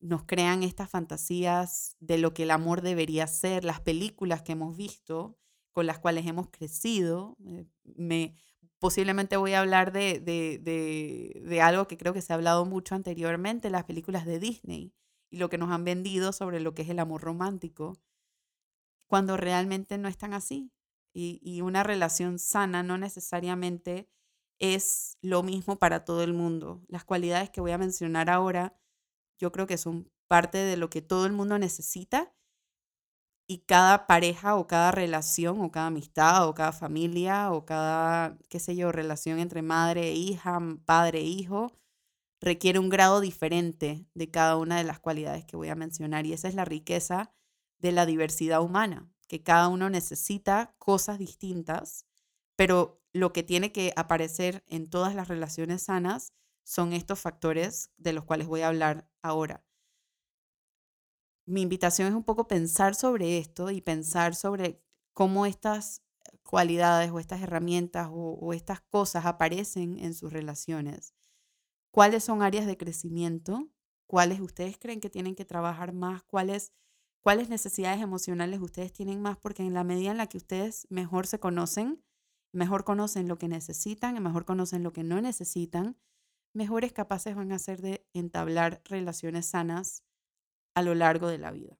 nos 0.00 0.24
crean 0.24 0.62
estas 0.62 0.90
fantasías 0.90 1.96
de 2.00 2.18
lo 2.18 2.34
que 2.34 2.42
el 2.42 2.50
amor 2.50 2.82
debería 2.82 3.26
ser, 3.26 3.64
las 3.64 3.80
películas 3.80 4.42
que 4.42 4.52
hemos 4.52 4.76
visto, 4.76 5.38
con 5.72 5.86
las 5.86 5.98
cuales 5.98 6.26
hemos 6.26 6.50
crecido. 6.50 7.36
Eh, 7.46 7.66
me, 7.84 8.34
posiblemente 8.78 9.36
voy 9.36 9.52
a 9.52 9.60
hablar 9.60 9.92
de, 9.92 10.18
de, 10.20 11.60
algo 11.62 11.86
que 11.86 11.96
creo 11.96 12.12
que 12.12 12.20
se 12.20 12.32
ha 12.32 12.36
hablado 12.36 12.64
mucho 12.64 12.96
anteriormente, 12.96 13.70
las 13.70 13.84
películas 13.84 14.26
de 14.26 14.40
Disney 14.40 14.92
y 15.30 15.38
lo 15.38 15.48
que 15.48 15.56
nos 15.56 15.70
han 15.70 15.84
vendido 15.84 16.32
sobre 16.32 16.60
lo 16.60 16.74
que 16.74 16.82
es 16.82 16.88
el 16.88 16.98
amor 16.98 17.22
romántico, 17.22 17.96
cuando 19.06 19.36
realmente 19.36 19.98
no 19.98 20.08
están 20.08 20.34
así. 20.34 20.72
Y, 21.14 21.40
y 21.42 21.60
una 21.60 21.84
relación 21.84 22.38
sana 22.38 22.82
no 22.82 22.98
necesariamente 22.98 24.08
es 24.58 25.18
lo 25.22 25.42
mismo 25.42 25.78
para 25.78 26.04
todo 26.04 26.22
el 26.22 26.34
mundo. 26.34 26.82
Las 26.88 27.04
cualidades 27.04 27.50
que 27.50 27.60
voy 27.60 27.72
a 27.72 27.78
mencionar 27.78 28.30
ahora 28.30 28.76
yo 29.38 29.52
creo 29.52 29.66
que 29.66 29.78
son 29.78 30.10
parte 30.28 30.58
de 30.58 30.76
lo 30.76 30.88
que 30.88 31.02
todo 31.02 31.26
el 31.26 31.32
mundo 31.32 31.58
necesita 31.58 32.32
y 33.48 33.58
cada 33.58 34.06
pareja 34.06 34.56
o 34.56 34.66
cada 34.66 34.92
relación 34.92 35.60
o 35.60 35.70
cada 35.70 35.88
amistad 35.88 36.48
o 36.48 36.54
cada 36.54 36.72
familia 36.72 37.52
o 37.52 37.66
cada, 37.66 38.38
qué 38.48 38.60
sé 38.60 38.76
yo, 38.76 38.92
relación 38.92 39.38
entre 39.40 39.62
madre 39.62 40.08
e 40.08 40.14
hija, 40.14 40.58
padre 40.86 41.20
e 41.20 41.24
hijo, 41.24 41.72
requiere 42.40 42.78
un 42.78 42.88
grado 42.88 43.20
diferente 43.20 44.06
de 44.14 44.30
cada 44.30 44.56
una 44.56 44.78
de 44.78 44.84
las 44.84 45.00
cualidades 45.00 45.44
que 45.44 45.56
voy 45.56 45.68
a 45.68 45.74
mencionar. 45.74 46.24
Y 46.24 46.32
esa 46.32 46.48
es 46.48 46.54
la 46.54 46.64
riqueza 46.64 47.34
de 47.78 47.92
la 47.92 48.06
diversidad 48.06 48.62
humana, 48.62 49.10
que 49.28 49.42
cada 49.42 49.68
uno 49.68 49.90
necesita 49.90 50.74
cosas 50.78 51.18
distintas, 51.18 52.06
pero 52.56 53.01
lo 53.12 53.32
que 53.32 53.42
tiene 53.42 53.72
que 53.72 53.92
aparecer 53.96 54.64
en 54.66 54.88
todas 54.88 55.14
las 55.14 55.28
relaciones 55.28 55.82
sanas 55.82 56.32
son 56.64 56.92
estos 56.92 57.20
factores 57.20 57.90
de 57.96 58.12
los 58.12 58.24
cuales 58.24 58.46
voy 58.46 58.62
a 58.62 58.68
hablar 58.68 59.08
ahora. 59.22 59.64
Mi 61.44 61.62
invitación 61.62 62.08
es 62.08 62.14
un 62.14 62.24
poco 62.24 62.46
pensar 62.46 62.94
sobre 62.94 63.38
esto 63.38 63.70
y 63.70 63.80
pensar 63.80 64.34
sobre 64.34 64.80
cómo 65.12 65.44
estas 65.44 66.02
cualidades 66.44 67.10
o 67.10 67.18
estas 67.18 67.42
herramientas 67.42 68.08
o, 68.10 68.52
estas 68.52 68.80
cosas 68.80 69.26
aparecen 69.26 69.98
en 69.98 70.14
sus 70.14 70.32
relaciones. 70.32 71.14
¿Cuáles 71.90 72.24
son 72.24 72.42
áreas 72.42 72.66
de 72.66 72.76
crecimiento? 72.76 73.68
¿Cuáles 74.06 74.40
ustedes 74.40 74.78
creen 74.78 75.00
que 75.00 75.10
tienen 75.10 75.34
que 75.34 75.44
trabajar 75.44 75.92
más? 75.92 76.22
¿Cuáles, 76.22 76.72
cuáles 77.20 77.48
necesidades 77.48 78.00
emocionales 78.00 78.60
ustedes 78.60 78.92
tienen 78.92 79.20
más? 79.20 79.36
Porque 79.36 79.62
en 79.62 79.74
la 79.74 79.84
medida 79.84 80.10
en 80.10 80.18
la 80.18 80.28
que 80.28 80.38
ustedes 80.38 80.86
mejor 80.90 81.26
se 81.26 81.40
conocen, 81.40 82.02
mejor 82.52 82.84
conocen 82.84 83.28
lo 83.28 83.38
que 83.38 83.48
necesitan, 83.48 84.22
mejor 84.22 84.44
conocen 84.44 84.82
lo 84.82 84.92
que 84.92 85.02
no 85.02 85.20
necesitan, 85.20 85.96
mejores 86.52 86.92
capaces 86.92 87.34
van 87.34 87.52
a 87.52 87.58
ser 87.58 87.80
de 87.80 88.06
entablar 88.12 88.82
relaciones 88.84 89.46
sanas 89.46 90.04
a 90.74 90.82
lo 90.82 90.94
largo 90.94 91.28
de 91.28 91.38
la 91.38 91.50
vida. 91.50 91.78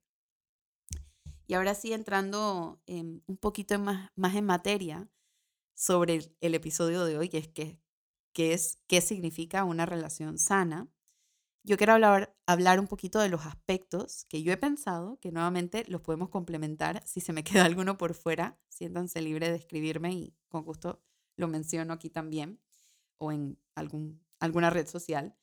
Y 1.47 1.55
ahora 1.55 1.75
sí, 1.75 1.93
entrando 1.93 2.81
un 2.87 3.37
poquito 3.39 3.79
más, 3.79 4.11
más 4.17 4.35
en 4.35 4.47
materia 4.47 5.11
sobre 5.75 6.35
el, 6.41 6.55
episodio 6.55 7.05
de 7.05 7.19
hoy, 7.19 7.31
es, 7.33 7.49
que, 7.49 7.79
que 8.33 8.55
es 8.55 8.79
qué 8.87 9.01
significa 9.01 9.65
una 9.65 9.85
relación 9.85 10.39
sana, 10.39 10.89
yo 11.65 11.77
quiero 11.77 11.93
hablar, 11.93 12.35
hablar 12.47 12.81
un 12.81 12.89
poquito 12.89 13.21
de 13.21 13.29
los 13.29 13.47
aspectos 13.47 14.25
que 14.29 14.43
yo 14.43 14.53
he 14.53 14.57
pensado, 14.57 15.19
que 15.21 15.31
nuevamente 15.31 15.85
los 15.89 16.01
podemos 16.01 16.29
complementar. 16.29 17.03
Si 17.07 17.21
se 17.21 17.33
me 17.33 17.45
queda 17.45 17.65
alguno 17.65 17.99
por 17.99 18.15
fuera, 18.15 18.59
siéntanse 18.69 19.21
libres 19.21 19.51
de 19.51 19.57
escribirme 19.57 20.13
y 20.13 20.35
con 20.49 20.65
gusto 20.65 21.03
lo 21.37 21.49
menciono 21.49 21.93
aquí 21.93 22.11
también 22.11 22.61
o 23.19 23.33
en 23.33 23.59
algún 23.75 24.21
alguna 24.43 24.71
red 24.71 24.89
social, 24.89 25.37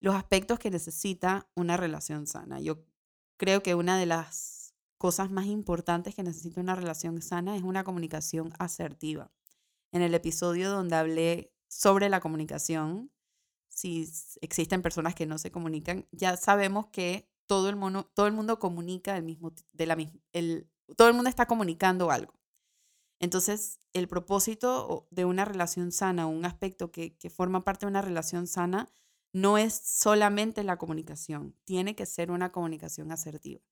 los 0.00 0.14
aspectos 0.14 0.58
que 0.58 0.70
necesita 0.70 1.48
una 1.54 1.76
relación 1.76 2.26
sana. 2.26 2.60
Yo 2.60 2.82
creo 3.36 3.62
que 3.62 3.74
una 3.74 3.98
de 3.98 4.06
las 4.06 4.74
cosas 4.96 5.30
más 5.30 5.46
importantes 5.46 6.14
que 6.14 6.22
necesita 6.22 6.60
una 6.60 6.74
relación 6.74 7.20
sana 7.20 7.56
es 7.56 7.62
una 7.62 7.84
comunicación 7.84 8.52
asertiva. 8.58 9.30
En 9.92 10.00
el 10.00 10.14
episodio 10.14 10.70
donde 10.70 10.96
hablé 10.96 11.52
sobre 11.68 12.08
la 12.08 12.20
comunicación, 12.20 13.12
si 13.82 14.08
existen 14.40 14.80
personas 14.80 15.16
que 15.16 15.26
no 15.26 15.38
se 15.38 15.50
comunican, 15.50 16.06
ya 16.12 16.36
sabemos 16.36 16.86
que 16.92 17.28
todo 17.46 17.68
el 17.68 17.74
mundo, 17.74 18.08
todo 18.14 18.28
el 18.28 18.32
mundo 18.32 18.60
comunica 18.60 19.16
el 19.16 19.24
mismo, 19.24 19.52
de 19.72 19.86
la, 19.86 19.96
el, 20.32 20.70
todo 20.96 21.08
el 21.08 21.14
mundo 21.14 21.28
está 21.28 21.46
comunicando 21.46 22.12
algo. 22.12 22.32
Entonces, 23.18 23.80
el 23.92 24.06
propósito 24.06 25.08
de 25.10 25.24
una 25.24 25.44
relación 25.44 25.90
sana, 25.90 26.28
un 26.28 26.44
aspecto 26.44 26.92
que, 26.92 27.16
forma 27.28 27.64
parte 27.64 27.84
de 27.84 27.90
una 27.90 28.02
relación 28.02 28.46
sana, 28.46 28.88
no 29.32 29.58
es 29.58 29.74
solamente 29.74 30.62
la 30.62 30.76
comunicación, 30.76 31.56
tiene 31.64 31.96
que 31.96 32.06
ser 32.06 32.30
una 32.30 32.52
comunicación 32.52 33.10
asertiva. 33.10 33.62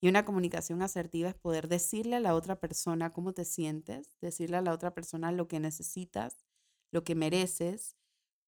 Y 0.00 0.08
una 0.08 0.24
comunicación 0.24 0.80
asertiva 0.80 1.28
es 1.28 1.34
poder 1.34 1.68
decirle 1.68 2.16
a 2.16 2.20
la 2.20 2.34
otra 2.34 2.58
persona 2.60 3.10
cómo 3.10 3.34
te 3.34 3.44
sientes, 3.44 4.16
decirle 4.22 4.56
a 4.56 4.62
la 4.62 4.72
otra 4.72 4.94
persona 4.94 5.32
lo 5.32 5.48
que 5.48 5.60
necesitas, 5.60 6.46
lo 6.90 7.04
que 7.04 7.14
mereces, 7.14 7.96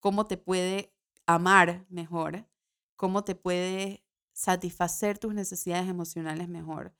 cómo 0.00 0.26
te 0.26 0.37
puede 0.37 0.95
amar 1.26 1.86
mejor, 1.88 2.48
cómo 2.96 3.24
te 3.24 3.34
puede 3.34 4.04
satisfacer 4.32 5.18
tus 5.18 5.34
necesidades 5.34 5.88
emocionales 5.88 6.48
mejor 6.48 6.94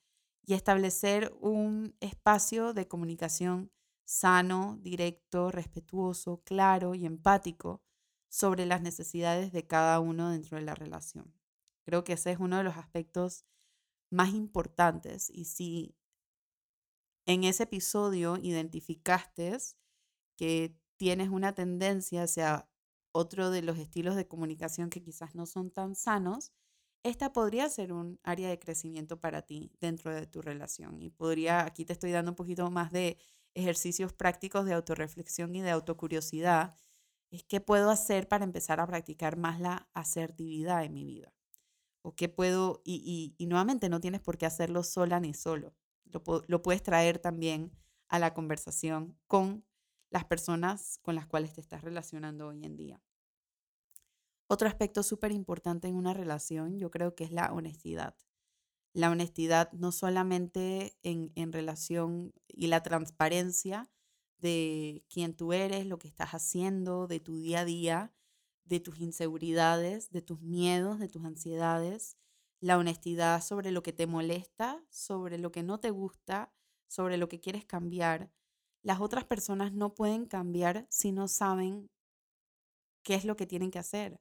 y 0.45 0.55
establecer 0.55 1.35
un 1.41 1.97
espacio 2.01 2.75
de 2.75 2.89
comunicación 2.89 3.73
sano, 4.05 4.79
directo, 4.83 5.51
respetuoso, 5.51 6.43
claro 6.45 6.95
y 6.95 7.07
empático 7.07 7.83
sobre 8.29 8.67
las 8.67 8.83
necesidades 8.83 9.53
de 9.53 9.67
cada 9.67 10.01
uno 10.01 10.31
dentro 10.31 10.59
de 10.59 10.65
la 10.65 10.75
relación. 10.75 11.35
Creo 11.85 12.05
que 12.05 12.15
ese 12.15 12.33
es 12.33 12.39
uno 12.39 12.59
de 12.59 12.65
los 12.65 12.77
aspectos 12.77 13.45
más 14.11 14.35
importantes 14.35 15.31
y 15.31 15.47
si 15.47 15.97
en 17.27 17.45
ese 17.45 17.65
episodio 17.65 18.37
identificaste 18.37 19.57
que 20.37 20.77
tienes 20.97 21.29
una 21.29 21.55
tendencia 21.55 22.25
hacia 22.25 22.69
otro 23.13 23.51
de 23.51 23.63
los 23.63 23.79
estilos 23.79 24.17
de 24.17 24.27
comunicación 24.27 24.91
que 24.91 25.03
quizás 25.03 25.35
no 25.35 25.47
son 25.47 25.71
tan 25.71 25.95
sanos, 25.95 26.53
esta 27.03 27.33
podría 27.33 27.69
ser 27.69 27.93
un 27.93 28.21
área 28.23 28.49
de 28.49 28.59
crecimiento 28.59 29.21
para 29.21 29.43
ti 29.43 29.73
dentro 29.81 30.15
de 30.15 30.27
tu 30.27 30.41
relación. 30.41 31.03
Y 31.03 31.11
podría, 31.11 31.65
aquí 31.65 31.85
te 31.85 31.93
estoy 31.93 32.13
dando 32.13 32.33
un 32.33 32.37
poquito 32.37 32.71
más 32.71 32.93
de 32.93 33.19
ejercicios 33.55 34.13
prácticos 34.13 34.65
de 34.67 34.75
autorreflexión 34.75 35.55
y 35.55 35.63
de 35.63 35.71
autocuriosidad. 35.71 36.77
Es 37.31 37.43
qué 37.45 37.61
puedo 37.61 37.91
hacer 37.91 38.29
para 38.29 38.45
empezar 38.45 38.81
a 38.81 38.87
practicar 38.87 39.37
más 39.37 39.61
la 39.61 39.89
asertividad 39.95 40.85
en 40.85 40.93
mi 40.93 41.05
vida. 41.05 41.35
O 42.03 42.15
qué 42.15 42.29
puedo, 42.29 42.83
y, 42.85 43.35
nuevamente 43.41 43.89
no 43.89 44.01
tienes 44.01 44.21
por 44.21 44.39
qué 44.39 44.47
hacerlo 44.47 44.83
sola 44.85 45.19
ni 45.21 45.35
solo. 45.35 45.75
Lo, 46.05 46.23
lo 46.47 46.63
puedes 46.63 46.83
traer 46.83 47.19
también 47.19 47.73
a 48.09 48.19
la 48.19 48.35
conversación 48.35 49.19
con 49.27 49.65
las 50.13 50.27
personas 50.27 50.99
con 51.03 51.15
las 51.15 51.27
cuales 51.27 51.55
te 51.55 51.63
estás 51.63 51.83
relacionando 51.83 52.49
hoy 52.49 52.65
en 52.65 52.77
día. 52.77 53.03
Otro 54.47 54.69
aspecto 54.69 55.03
súper 55.03 55.33
importante 55.33 55.89
en 55.89 55.97
una 55.97 56.13
relación, 56.13 56.79
yo 56.79 56.91
creo 56.91 57.15
que 57.15 57.25
es 57.25 57.33
la 57.33 57.51
honestidad. 57.53 58.15
La 58.93 59.11
honestidad 59.11 59.73
no 59.73 59.91
solamente 59.91 60.99
en, 61.03 61.33
en 61.35 61.51
relación 61.51 62.35
y 62.47 62.67
la 62.67 62.83
transparencia 62.83 63.91
de 64.37 65.03
quién 65.09 65.35
tú 65.35 65.55
eres, 65.55 65.87
lo 65.87 65.99
que 65.99 66.09
estás 66.09 66.33
haciendo, 66.33 67.07
de 67.07 67.19
tu 67.19 67.39
día 67.39 67.61
a 67.61 67.65
día, 67.65 68.13
de 68.65 68.81
tus 68.81 69.01
inseguridades, 69.01 70.11
de 70.11 70.21
tus 70.21 70.43
miedos, 70.43 70.99
de 70.99 71.09
tus 71.09 71.25
ansiedades, 71.25 72.19
la 72.61 72.77
honestidad 72.77 73.43
sobre 73.43 73.71
lo 73.71 73.83
que 73.83 73.95
te 73.95 74.07
molesta, 74.07 74.85
sobre 74.91 75.39
lo 75.39 75.51
que 75.53 75.63
no 75.63 75.81
te 75.81 75.89
gusta, 75.89 76.53
sobre 76.87 77.17
lo 77.17 77.31
que 77.31 77.41
quieres 77.41 77.65
cambiar. 77.65 78.31
Las 78.83 79.01
otras 79.01 79.25
personas 79.25 79.73
no 79.73 79.95
pueden 79.95 80.27
cambiar 80.27 80.87
si 80.91 81.13
no 81.13 81.29
saben 81.29 81.89
qué 83.03 83.15
es 83.15 83.25
lo 83.25 83.37
que 83.37 83.47
tienen 83.47 83.71
que 83.71 83.79
hacer. 83.79 84.21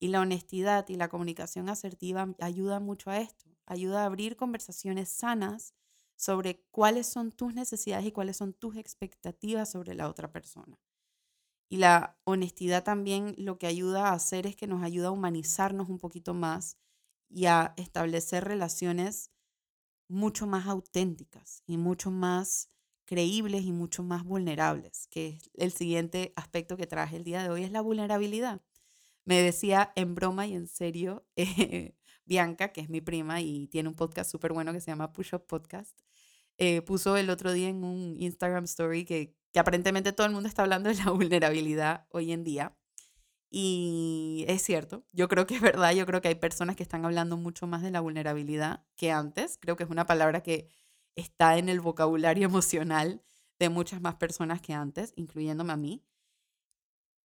Y 0.00 0.08
la 0.08 0.20
honestidad 0.20 0.88
y 0.88 0.96
la 0.96 1.08
comunicación 1.08 1.68
asertiva 1.68 2.34
ayuda 2.40 2.80
mucho 2.80 3.10
a 3.10 3.18
esto, 3.18 3.46
ayuda 3.66 4.02
a 4.02 4.06
abrir 4.06 4.36
conversaciones 4.36 5.08
sanas 5.10 5.74
sobre 6.16 6.62
cuáles 6.70 7.06
son 7.06 7.32
tus 7.32 7.54
necesidades 7.54 8.06
y 8.06 8.12
cuáles 8.12 8.36
son 8.36 8.52
tus 8.54 8.76
expectativas 8.76 9.70
sobre 9.70 9.94
la 9.94 10.08
otra 10.08 10.32
persona. 10.32 10.78
Y 11.70 11.78
la 11.78 12.18
honestidad 12.24 12.84
también 12.84 13.34
lo 13.38 13.58
que 13.58 13.66
ayuda 13.66 14.08
a 14.08 14.12
hacer 14.14 14.46
es 14.46 14.56
que 14.56 14.66
nos 14.66 14.82
ayuda 14.82 15.08
a 15.08 15.12
humanizarnos 15.12 15.88
un 15.88 15.98
poquito 15.98 16.34
más 16.34 16.78
y 17.28 17.46
a 17.46 17.74
establecer 17.76 18.44
relaciones 18.44 19.30
mucho 20.08 20.46
más 20.46 20.66
auténticas 20.66 21.62
y 21.66 21.76
mucho 21.76 22.10
más 22.10 22.70
creíbles 23.08 23.64
y 23.64 23.72
mucho 23.72 24.02
más 24.02 24.22
vulnerables, 24.22 25.08
que 25.10 25.28
es 25.28 25.50
el 25.54 25.72
siguiente 25.72 26.34
aspecto 26.36 26.76
que 26.76 26.86
traje 26.86 27.16
el 27.16 27.24
día 27.24 27.42
de 27.42 27.48
hoy, 27.48 27.64
es 27.64 27.72
la 27.72 27.80
vulnerabilidad. 27.80 28.60
Me 29.24 29.40
decía 29.40 29.92
en 29.96 30.14
broma 30.14 30.46
y 30.46 30.52
en 30.52 30.68
serio 30.68 31.26
eh, 31.36 31.96
Bianca, 32.26 32.68
que 32.70 32.82
es 32.82 32.90
mi 32.90 33.00
prima 33.00 33.40
y 33.40 33.66
tiene 33.68 33.88
un 33.88 33.94
podcast 33.94 34.30
súper 34.30 34.52
bueno 34.52 34.74
que 34.74 34.82
se 34.82 34.90
llama 34.90 35.10
Push 35.14 35.34
Up 35.34 35.46
Podcast, 35.46 35.98
eh, 36.58 36.82
puso 36.82 37.16
el 37.16 37.30
otro 37.30 37.50
día 37.52 37.70
en 37.70 37.82
un 37.82 38.14
Instagram 38.20 38.64
story 38.64 39.06
que, 39.06 39.34
que 39.52 39.58
aparentemente 39.58 40.12
todo 40.12 40.26
el 40.26 40.34
mundo 40.34 40.46
está 40.46 40.62
hablando 40.62 40.90
de 40.90 40.96
la 40.96 41.10
vulnerabilidad 41.10 42.06
hoy 42.10 42.32
en 42.32 42.44
día. 42.44 42.76
Y 43.50 44.44
es 44.48 44.62
cierto, 44.62 45.06
yo 45.12 45.28
creo 45.28 45.46
que 45.46 45.54
es 45.54 45.62
verdad, 45.62 45.94
yo 45.94 46.04
creo 46.04 46.20
que 46.20 46.28
hay 46.28 46.34
personas 46.34 46.76
que 46.76 46.82
están 46.82 47.06
hablando 47.06 47.38
mucho 47.38 47.66
más 47.66 47.80
de 47.80 47.90
la 47.90 48.00
vulnerabilidad 48.00 48.84
que 48.96 49.10
antes. 49.12 49.56
Creo 49.58 49.76
que 49.76 49.84
es 49.84 49.90
una 49.90 50.04
palabra 50.04 50.42
que 50.42 50.68
está 51.20 51.58
en 51.58 51.68
el 51.68 51.80
vocabulario 51.80 52.44
emocional 52.48 53.22
de 53.58 53.68
muchas 53.68 54.00
más 54.00 54.14
personas 54.16 54.60
que 54.60 54.72
antes, 54.72 55.12
incluyéndome 55.16 55.72
a 55.72 55.76
mí. 55.76 56.04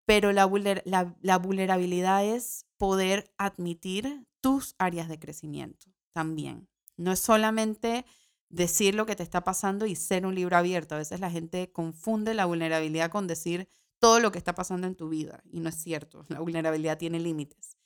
Pero 0.05 0.33
la, 0.33 0.50
la, 0.85 1.15
la 1.21 1.38
vulnerabilidad 1.38 2.25
es 2.25 2.65
poder 2.77 3.31
admitir 3.38 4.25
tus 4.41 4.75
áreas 4.77 5.07
de 5.07 5.19
crecimiento 5.19 5.88
también. 6.12 6.67
No 6.97 7.12
es 7.12 7.19
solamente 7.19 8.05
decir 8.50 8.95
lo 8.95 9.05
que 9.05 9.15
te 9.15 9.23
está 9.23 9.43
pasando 9.43 9.85
y 9.85 9.95
ser 9.95 10.25
un 10.25 10.35
libro 10.35 10.57
abierto. 10.57 10.95
A 10.95 11.00
veces 11.00 11.19
la 11.19 11.31
gente 11.31 11.71
confunde 11.71 12.33
la 12.33 12.45
vulnerabilidad 12.45 13.09
con 13.09 13.27
decir 13.27 13.67
todo 14.00 14.19
lo 14.19 14.31
que 14.31 14.38
está 14.38 14.53
pasando 14.53 14.85
en 14.85 14.95
tu 14.95 15.09
vida 15.09 15.41
y 15.50 15.59
no 15.62 15.69
es 15.69 15.75
cierto. 15.75 16.25
La 16.29 16.39
vulnerabilidad 16.39 16.97
tiene 16.97 17.19
límites. 17.19 17.77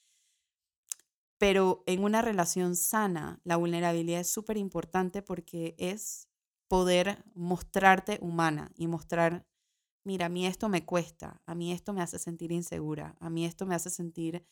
Pero 1.37 1.83
en 1.85 2.03
una 2.03 2.21
relación 2.21 2.75
sana, 2.75 3.39
la 3.43 3.57
vulnerabilidad 3.57 4.21
es 4.21 4.29
súper 4.29 4.57
importante 4.57 5.21
porque 5.21 5.75
es 5.77 6.27
poder 6.67 7.23
mostrarte 7.35 8.17
humana 8.21 8.71
y 8.75 8.87
mostrar, 8.87 9.45
mira, 10.03 10.27
a 10.27 10.29
mí 10.29 10.45
esto 10.45 10.69
me 10.69 10.85
cuesta, 10.85 11.41
a 11.45 11.55
mí 11.55 11.71
esto 11.71 11.93
me 11.93 12.01
hace 12.01 12.19
sentir 12.19 12.51
insegura, 12.51 13.15
a 13.19 13.29
mí 13.29 13.45
esto 13.45 13.65
me 13.65 13.75
hace 13.75 13.89
sentir 13.89 14.45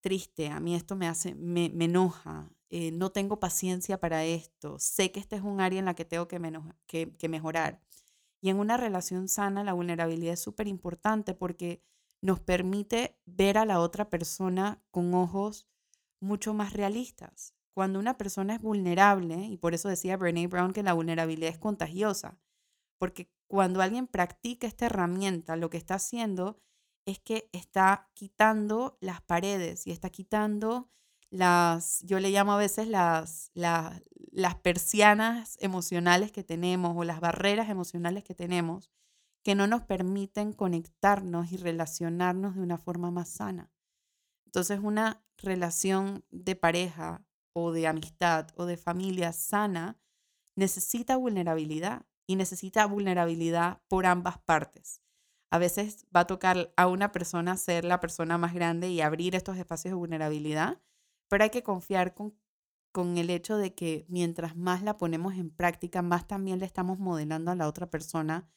triste, 0.00 0.48
a 0.48 0.60
mí 0.60 0.74
esto 0.74 0.96
me 0.96 1.08
hace, 1.08 1.34
me, 1.34 1.66
enoja, 1.66 2.50
eh, 2.70 2.90
no 2.92 3.10
tengo 3.10 3.40
paciencia 3.40 3.98
para 3.98 4.24
esto, 4.24 4.78
sé 4.78 5.12
que 5.12 5.20
este 5.20 5.36
es 5.36 5.42
un 5.42 5.60
área 5.60 5.78
en 5.78 5.84
la 5.86 5.94
que 5.94 6.04
tengo 6.04 6.28
que, 6.28 6.40
que, 6.86 7.16
que 7.16 7.28
mejorar. 7.28 7.80
Y 8.42 8.48
en 8.50 8.58
una 8.58 8.76
relación 8.76 9.28
sana 9.28 9.64
la 9.64 9.74
vulnerabilidad 9.74 10.34
es 10.34 10.40
súper 10.40 10.66
importante 10.68 11.34
porque 11.34 11.82
nos 12.22 12.40
permite 12.40 13.18
ver 13.26 13.58
a 13.58 13.64
la 13.64 13.80
otra 13.80 14.10
persona 14.10 14.82
con 14.90 15.14
ojos 15.14 15.68
mucho 16.20 16.54
más 16.54 16.72
realistas. 16.72 17.54
Cuando 17.74 17.98
una 17.98 18.18
persona 18.18 18.54
es 18.54 18.60
vulnerable, 18.60 19.36
y 19.46 19.56
por 19.56 19.74
eso 19.74 19.88
decía 19.88 20.16
Brene 20.16 20.46
Brown 20.46 20.72
que 20.72 20.82
la 20.82 20.92
vulnerabilidad 20.92 21.50
es 21.50 21.58
contagiosa, 21.58 22.38
porque 22.98 23.30
cuando 23.46 23.80
alguien 23.80 24.06
practica 24.06 24.66
esta 24.66 24.86
herramienta, 24.86 25.56
lo 25.56 25.70
que 25.70 25.78
está 25.78 25.94
haciendo 25.94 26.60
es 27.06 27.18
que 27.18 27.48
está 27.52 28.10
quitando 28.14 28.98
las 29.00 29.22
paredes 29.22 29.86
y 29.86 29.92
está 29.92 30.10
quitando 30.10 30.90
las, 31.30 32.00
yo 32.02 32.20
le 32.20 32.30
llamo 32.30 32.52
a 32.52 32.58
veces 32.58 32.88
las, 32.88 33.50
las, 33.54 34.02
las 34.30 34.56
persianas 34.56 35.56
emocionales 35.60 36.32
que 36.32 36.44
tenemos 36.44 36.96
o 36.96 37.04
las 37.04 37.20
barreras 37.20 37.70
emocionales 37.70 38.24
que 38.24 38.34
tenemos 38.34 38.90
que 39.42 39.54
no 39.54 39.66
nos 39.66 39.82
permiten 39.82 40.52
conectarnos 40.52 41.52
y 41.52 41.56
relacionarnos 41.56 42.56
de 42.56 42.62
una 42.62 42.78
forma 42.78 43.10
más 43.10 43.30
sana. 43.30 43.70
Entonces, 44.46 44.80
una 44.82 45.24
relación 45.38 46.24
de 46.30 46.56
pareja 46.56 47.24
o 47.52 47.72
de 47.72 47.86
amistad 47.86 48.48
o 48.56 48.66
de 48.66 48.76
familia 48.76 49.32
sana 49.32 49.98
necesita 50.56 51.16
vulnerabilidad 51.16 52.06
y 52.26 52.36
necesita 52.36 52.86
vulnerabilidad 52.86 53.80
por 53.88 54.06
ambas 54.06 54.38
partes 54.38 55.02
a 55.50 55.58
veces 55.58 56.06
va 56.14 56.20
a 56.20 56.26
tocar 56.26 56.72
a 56.76 56.86
una 56.86 57.12
persona 57.12 57.56
ser 57.56 57.84
la 57.84 58.00
persona 58.00 58.38
más 58.38 58.54
grande 58.54 58.88
y 58.88 59.00
abrir 59.00 59.34
estos 59.34 59.58
espacios 59.58 59.92
de 59.92 59.96
vulnerabilidad, 59.96 60.80
pero 61.28 61.44
hay 61.44 61.50
que 61.50 61.64
confiar 61.64 62.14
con, 62.14 62.34
con 62.92 63.18
el 63.18 63.30
hecho 63.30 63.56
de 63.56 63.74
que 63.74 64.06
mientras 64.08 64.56
más 64.56 64.82
la 64.82 64.96
ponemos 64.96 65.34
en 65.34 65.50
práctica, 65.50 66.02
más 66.02 66.26
también 66.28 66.60
le 66.60 66.66
estamos 66.66 66.98
modelando 66.98 67.50
a 67.50 67.56
la 67.56 67.66
otra 67.66 67.90
persona 67.90 68.48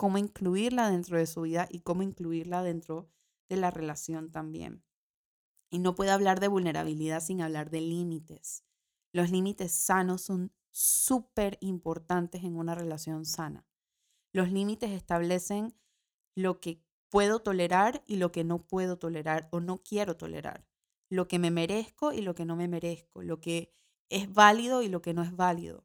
cómo 0.00 0.16
incluirla 0.16 0.90
dentro 0.90 1.18
de 1.18 1.26
su 1.26 1.42
vida 1.42 1.68
y 1.70 1.80
cómo 1.80 2.02
incluirla 2.02 2.62
dentro 2.62 3.10
de 3.50 3.56
la 3.56 3.70
relación 3.70 4.32
también. 4.32 4.82
Y 5.68 5.78
no 5.78 5.94
puede 5.94 6.10
hablar 6.10 6.40
de 6.40 6.48
vulnerabilidad 6.48 7.20
sin 7.20 7.42
hablar 7.42 7.68
de 7.68 7.82
límites. 7.82 8.64
Los 9.12 9.30
límites 9.30 9.72
sanos 9.72 10.22
son 10.22 10.54
súper 10.70 11.58
importantes 11.60 12.44
en 12.44 12.56
una 12.56 12.74
relación 12.74 13.26
sana. 13.26 13.66
Los 14.32 14.50
límites 14.50 14.90
establecen 14.90 15.74
lo 16.34 16.60
que 16.60 16.82
puedo 17.10 17.42
tolerar 17.42 18.02
y 18.06 18.16
lo 18.16 18.32
que 18.32 18.42
no 18.42 18.66
puedo 18.66 18.98
tolerar 18.98 19.50
o 19.52 19.60
no 19.60 19.82
quiero 19.82 20.16
tolerar, 20.16 20.66
lo 21.10 21.28
que 21.28 21.38
me 21.38 21.50
merezco 21.50 22.14
y 22.14 22.22
lo 22.22 22.34
que 22.34 22.46
no 22.46 22.56
me 22.56 22.68
merezco, 22.68 23.22
lo 23.22 23.38
que 23.42 23.70
es 24.08 24.32
válido 24.32 24.80
y 24.80 24.88
lo 24.88 25.02
que 25.02 25.12
no 25.12 25.22
es 25.22 25.36
válido. 25.36 25.84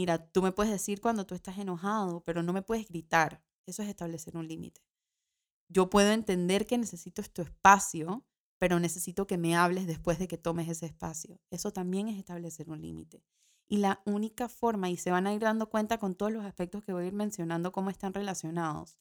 Mira, 0.00 0.16
tú 0.32 0.40
me 0.40 0.50
puedes 0.50 0.72
decir 0.72 1.02
cuando 1.02 1.26
tú 1.26 1.34
estás 1.34 1.58
enojado, 1.58 2.24
pero 2.24 2.42
no 2.42 2.54
me 2.54 2.62
puedes 2.62 2.88
gritar. 2.88 3.44
Eso 3.66 3.82
es 3.82 3.88
establecer 3.90 4.34
un 4.34 4.48
límite. 4.48 4.80
Yo 5.68 5.90
puedo 5.90 6.10
entender 6.10 6.66
que 6.66 6.78
necesito 6.78 7.20
este 7.20 7.42
espacio, 7.42 8.24
pero 8.58 8.80
necesito 8.80 9.26
que 9.26 9.36
me 9.36 9.56
hables 9.56 9.86
después 9.86 10.18
de 10.18 10.26
que 10.26 10.38
tomes 10.38 10.70
ese 10.70 10.86
espacio. 10.86 11.38
Eso 11.50 11.70
también 11.70 12.08
es 12.08 12.18
establecer 12.18 12.70
un 12.70 12.80
límite. 12.80 13.22
Y 13.68 13.76
la 13.76 14.00
única 14.06 14.48
forma, 14.48 14.88
y 14.88 14.96
se 14.96 15.10
van 15.10 15.26
a 15.26 15.34
ir 15.34 15.42
dando 15.42 15.68
cuenta 15.68 15.98
con 15.98 16.14
todos 16.14 16.32
los 16.32 16.46
aspectos 16.46 16.82
que 16.82 16.94
voy 16.94 17.04
a 17.04 17.08
ir 17.08 17.12
mencionando, 17.12 17.70
cómo 17.70 17.90
están 17.90 18.14
relacionados, 18.14 18.96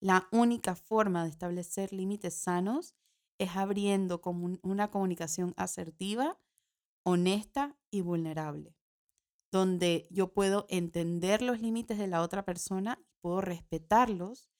la 0.00 0.28
única 0.32 0.74
forma 0.74 1.24
de 1.24 1.30
establecer 1.30 1.94
límites 1.94 2.34
sanos 2.34 2.94
es 3.38 3.56
abriendo 3.56 4.20
una 4.60 4.90
comunicación 4.90 5.54
asertiva, 5.56 6.38
honesta 7.04 7.78
y 7.90 8.02
vulnerable, 8.02 8.76
donde 9.50 10.06
yo 10.10 10.32
puedo 10.32 10.66
entender 10.68 11.42
los 11.42 11.60
límites 11.60 11.98
de 11.98 12.06
la 12.06 12.22
otra 12.22 12.44
persona, 12.44 13.02
puedo 13.20 13.40
respetarlos 13.40 14.50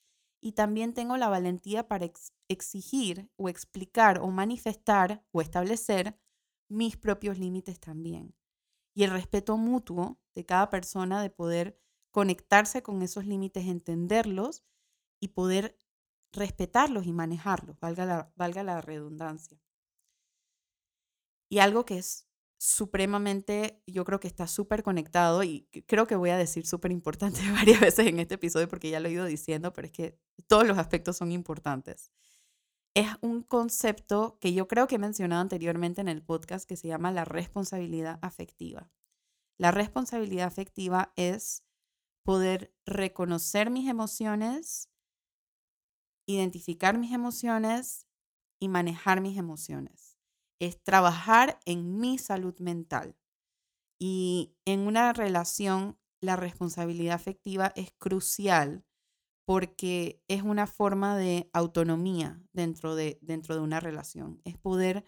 y 0.41 0.53
también 0.53 0.95
tengo 0.95 1.17
la 1.17 1.29
valentía 1.29 1.89
para 1.89 2.09
exigir 2.49 3.31
o 3.37 3.49
explicar 3.49 4.21
o 4.21 4.29
manifestar 4.29 5.25
o 5.33 5.41
establecer 5.41 6.19
mis 6.69 6.97
propios 6.97 7.39
límites 7.39 7.81
también. 7.81 8.35
Y 8.95 9.05
el 9.05 9.11
respeto 9.11 9.57
mutuo 9.57 10.19
de 10.35 10.45
cada 10.45 10.71
persona 10.71 11.21
de 11.23 11.31
poder 11.31 11.79
conectarse 12.11 12.83
con 12.83 13.03
esos 13.03 13.27
límites, 13.27 13.67
entenderlos 13.67 14.65
y 15.21 15.29
poder 15.29 15.77
respetarlos 16.33 17.07
y 17.07 17.13
manejarlos, 17.13 17.79
valga 17.81 18.07
la, 18.07 18.33
valga 18.37 18.63
la 18.63 18.81
redundancia. 18.81 19.61
Y 21.49 21.59
algo 21.59 21.85
que 21.85 21.99
es 21.99 22.26
supremamente, 22.59 23.83
yo 23.87 24.05
creo 24.05 24.21
que 24.21 24.29
está 24.29 24.47
súper 24.47 24.83
conectado 24.83 25.43
y 25.43 25.69
creo 25.87 26.07
que 26.07 26.17
voy 26.17 26.31
a 26.31 26.39
decir 26.39 26.67
súper 26.67 26.93
importante 26.93 27.41
varias 27.53 27.81
veces 27.81 28.07
en 28.07 28.19
este 28.19 28.35
episodio 28.35 28.69
porque 28.69 28.91
ya 28.91 29.01
lo 29.01 29.09
he 29.09 29.13
ido 29.13 29.25
diciendo, 29.25 29.73
pero 29.73 29.87
es 29.87 29.93
que 29.93 30.19
todos 30.47 30.67
los 30.67 30.79
aspectos 30.79 31.17
son 31.17 31.33
importantes. 31.33 32.13
Es 32.95 33.09
un 33.21 33.43
concepto 33.43 34.39
que 34.41 34.55
yo 34.55 34.69
creo 34.69 34.87
que 34.87 34.95
he 34.95 34.99
mencionado 34.99 35.43
anteriormente 35.43 36.01
en 36.01 36.09
el 36.09 36.23
podcast 36.23 36.67
que 36.67 36.77
se 36.77 36.89
llama 36.89 37.13
la 37.13 37.27
responsabilidad 37.27 38.19
afectiva. 38.23 38.91
La 39.59 39.71
responsabilidad 39.71 40.47
afectiva 40.47 41.13
es 41.17 41.63
poder 42.23 42.75
reconocer 42.87 43.71
mis 43.71 43.89
emociones, 43.89 44.91
identificar 46.27 46.99
mis 46.99 47.13
emociones 47.13 48.07
y 48.59 48.69
manejar 48.69 49.21
mis 49.21 49.39
emociones. 49.39 50.06
Es 50.61 50.83
trabajar 50.83 51.61
en 51.65 51.99
mi 51.99 52.19
salud 52.19 52.59
mental. 52.59 53.17
Y 53.99 54.55
en 54.65 54.81
una 54.81 55.13
relación, 55.13 55.99
la 56.21 56.37
responsabilidad 56.37 57.15
afectiva 57.15 57.73
es 57.77 57.93
crucial 57.99 58.85
porque 59.47 60.23
es 60.29 60.43
una 60.43 60.67
forma 60.67 61.17
de 61.17 61.49
autonomía 61.53 62.43
dentro 62.53 62.97
de, 62.97 63.19
dentro 63.23 63.55
de 63.55 63.61
una 63.61 63.81
relación. 63.81 64.41
Es 64.45 64.59
poder 64.59 65.05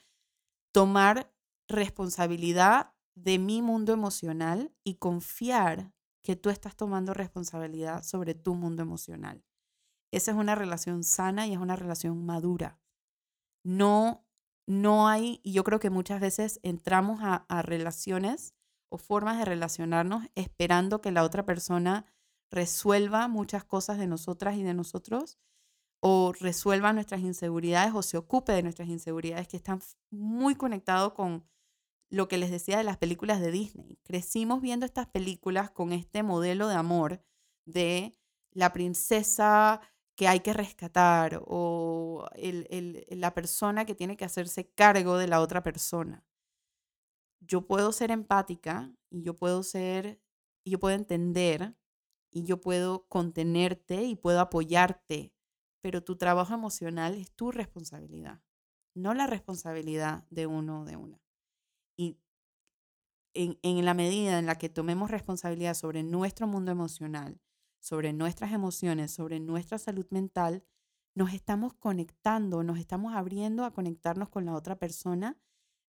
tomar 0.73 1.35
responsabilidad 1.69 2.95
de 3.17 3.39
mi 3.39 3.63
mundo 3.63 3.93
emocional 3.93 4.73
y 4.85 4.95
confiar 4.95 5.93
que 6.23 6.37
tú 6.37 6.51
estás 6.51 6.77
tomando 6.77 7.15
responsabilidad 7.15 8.03
sobre 8.05 8.35
tu 8.35 8.55
mundo 8.55 8.83
emocional. 8.83 9.45
Esa 10.13 10.31
es 10.31 10.37
una 10.37 10.55
relación 10.55 11.03
sana 11.03 11.47
y 11.47 11.53
es 11.53 11.59
una 11.59 11.77
relación 11.77 12.25
madura. 12.25 12.81
No, 13.65 14.28
no 14.69 15.09
hay, 15.09 15.41
y 15.43 15.53
yo 15.53 15.65
creo 15.65 15.81
que 15.81 15.89
muchas 15.89 16.21
veces 16.21 16.61
entramos 16.63 17.21
a, 17.23 17.63
relaciones 17.63 18.55
o 18.91 18.99
formas 18.99 19.39
de 19.39 19.47
relacionarnos 19.47 20.25
esperando 20.35 21.01
que 21.01 21.11
la 21.11 21.25
otra 21.25 21.47
persona 21.47 22.05
resuelva 22.51 23.29
muchas 23.29 23.65
cosas 23.65 23.97
de 23.97 24.07
nosotras 24.07 24.57
y 24.57 24.63
de 24.63 24.75
nosotros 24.75 25.39
o 26.01 26.35
resuelva 26.39 26.93
nuestras 26.93 27.23
inseguridades 27.23 27.95
o 27.95 28.03
se 28.03 28.19
ocupe 28.19 28.53
de 28.53 28.63
nuestras 28.63 28.89
inseguridades 28.89 29.49
que 29.49 29.57
están 29.57 29.81
muy 30.11 30.55
conectados 30.55 31.15
con 31.15 31.47
lo 32.11 32.29
que 32.29 32.37
les 32.37 32.51
decía 32.51 32.77
de 32.77 32.85
las 32.85 32.99
películas 32.99 33.41
de 33.41 33.51
Disney. 33.51 33.99
Crecimos 34.03 34.61
viendo 34.61 34.85
estas 34.85 35.07
películas 35.07 35.71
con 35.71 35.93
este 35.93 36.23
modelo 36.23 36.69
de 36.69 36.75
amor 36.75 37.23
de 37.65 38.19
la 38.53 38.75
princesa 38.75 39.81
que 40.19 40.27
hay 40.27 40.41
que 40.41 40.53
rescatar 40.53 41.41
o 41.47 42.29
la 42.35 43.35
persona 43.35 43.85
que 43.85 43.95
tiene 43.95 44.17
que 44.17 44.25
hacerse 44.25 44.69
cargo 44.69 45.17
de 45.17 45.29
la 45.29 45.41
otra 45.41 45.63
persona. 45.63 46.27
Yo 47.39 47.69
puedo 47.69 47.93
ser 47.93 48.11
empática 48.11 48.93
y 49.11 49.23
yo 49.23 49.37
puedo 49.37 49.63
ser, 49.63 50.21
yo 50.65 50.81
puedo 50.81 50.97
entender 50.97 51.77
y 52.33 52.43
yo 52.43 52.61
puedo 52.61 53.07
contenerte 53.07 54.03
y 54.03 54.17
puedo 54.17 54.41
apoyarte, 54.41 55.33
pero 55.81 56.03
tu 56.03 56.17
trabajo 56.17 56.53
emocional 56.53 57.15
es 57.15 57.31
tu 57.31 57.53
responsabilidad, 57.53 58.43
no 58.95 59.15
la 59.15 59.29
responsabilidad 59.29 60.27
de 60.31 60.49
uno 60.49 60.81
o 60.81 60.85
de 60.85 60.97
una. 60.97 61.23
Y 61.97 62.19
en 63.35 63.85
la 63.85 63.95
medida 63.95 64.41
en 64.41 64.47
la 64.47 64.59
que 64.59 64.69
tomemos 64.69 65.13
responsabilidad 65.13 65.75
sobre 65.75 66.03
nuestro 66.03 66.49
mundo 66.49 66.73
emocional, 66.73 67.41
sobre 67.81 68.13
nuestras 68.13 68.53
emociones, 68.53 69.13
sobre 69.13 69.41
nuestra 69.41 69.79
salud 69.79 70.07
mental, 70.11 70.65
nos 71.15 71.33
estamos 71.33 71.75
conectando, 71.75 72.63
nos 72.63 72.79
estamos 72.79 73.15
abriendo 73.15 73.65
a 73.65 73.73
conectarnos 73.73 74.29
con 74.29 74.45
la 74.45 74.55
otra 74.55 74.79
persona 74.79 75.37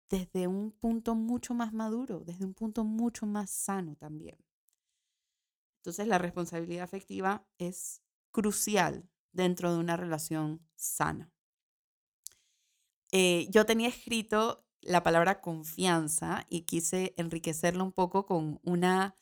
desde 0.09 0.47
un 0.47 0.71
punto 0.71 1.15
mucho 1.15 1.53
más 1.53 1.71
maduro, 1.73 2.21
desde 2.21 2.45
un 2.45 2.53
punto 2.53 2.83
mucho 2.83 3.25
más 3.25 3.49
sano 3.49 3.95
también. 3.95 4.37
Entonces 5.77 6.07
la 6.07 6.17
responsabilidad 6.17 6.83
afectiva 6.83 7.45
es 7.57 8.01
crucial 8.31 9.07
dentro 9.31 9.71
de 9.71 9.79
una 9.79 9.97
relación 9.97 10.61
sana. 10.75 11.31
Eh, 13.11 13.47
yo 13.49 13.65
tenía 13.65 13.87
escrito 13.87 14.65
la 14.81 15.03
palabra 15.03 15.41
confianza 15.41 16.45
y 16.49 16.61
quise 16.61 17.13
enriquecerlo 17.17 17.83
un 17.83 17.91
poco 17.91 18.25
con 18.25 18.59
una, 18.63 19.15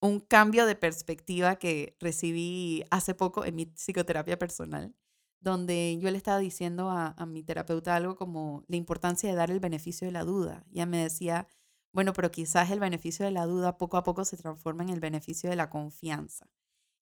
un 0.00 0.20
cambio 0.20 0.66
de 0.66 0.76
perspectiva 0.76 1.56
que 1.56 1.96
recibí 2.00 2.84
hace 2.90 3.14
poco 3.14 3.44
en 3.44 3.56
mi 3.56 3.66
psicoterapia 3.66 4.38
personal, 4.38 4.94
donde 5.40 5.98
yo 6.00 6.10
le 6.10 6.16
estaba 6.16 6.38
diciendo 6.38 6.90
a, 6.90 7.14
mi 7.26 7.42
terapeuta 7.42 7.96
algo 7.96 8.16
como 8.16 8.64
la 8.68 8.76
importancia 8.76 9.28
de 9.28 9.36
dar 9.36 9.50
el 9.50 9.60
beneficio 9.60 10.06
de 10.06 10.12
la 10.12 10.24
duda. 10.24 10.64
Y 10.68 10.74
ella 10.76 10.86
me 10.86 10.98
decía, 10.98 11.46
bueno, 11.92 12.12
pero 12.12 12.30
quizás 12.30 12.70
el 12.70 12.80
beneficio 12.80 13.24
de 13.24 13.32
la 13.32 13.46
duda 13.46 13.78
poco 13.78 13.96
a 13.96 14.04
poco 14.04 14.24
se 14.24 14.36
transforma 14.36 14.82
en 14.84 14.90
el 14.90 15.00
beneficio 15.00 15.50
de 15.50 15.56
la 15.56 15.70
confianza. 15.70 16.48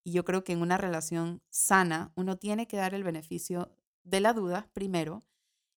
Y 0.03 0.11
yo 0.11 0.23
creo 0.23 0.43
que 0.43 0.53
en 0.53 0.61
una 0.61 0.77
relación 0.77 1.41
sana 1.49 2.11
uno 2.15 2.37
tiene 2.37 2.67
que 2.67 2.77
dar 2.77 2.93
el 2.93 3.03
beneficio 3.03 3.71
de 4.03 4.21
la 4.21 4.33
duda 4.33 4.69
primero 4.73 5.25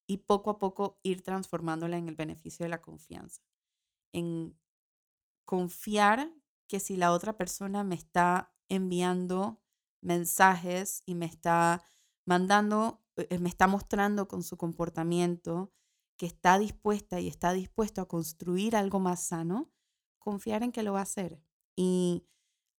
y 0.06 0.18
poco 0.18 0.50
a 0.50 0.58
poco 0.58 0.98
ir 1.02 1.22
transformándola 1.22 1.96
en 1.98 2.08
el 2.08 2.14
beneficio 2.14 2.64
de 2.64 2.70
la 2.70 2.80
confianza. 2.80 3.42
En 4.12 4.56
confiar 5.44 6.30
que 6.70 6.78
si 6.78 6.96
la 6.96 7.10
otra 7.10 7.36
persona 7.36 7.82
me 7.82 7.96
está 7.96 8.54
enviando 8.68 9.60
mensajes 10.00 11.02
y 11.04 11.16
me 11.16 11.26
está 11.26 11.82
mandando, 12.24 13.02
eh, 13.16 13.40
me 13.40 13.48
está 13.48 13.66
mostrando 13.66 14.28
con 14.28 14.44
su 14.44 14.56
comportamiento 14.56 15.72
que 16.16 16.26
está 16.26 16.60
dispuesta 16.60 17.18
y 17.18 17.26
está 17.26 17.52
dispuesto 17.52 18.00
a 18.00 18.06
construir 18.06 18.76
algo 18.76 19.00
más 19.00 19.20
sano, 19.20 19.72
confiar 20.20 20.62
en 20.62 20.70
que 20.70 20.84
lo 20.84 20.92
va 20.92 21.00
a 21.00 21.02
hacer. 21.02 21.42
Y 21.74 22.24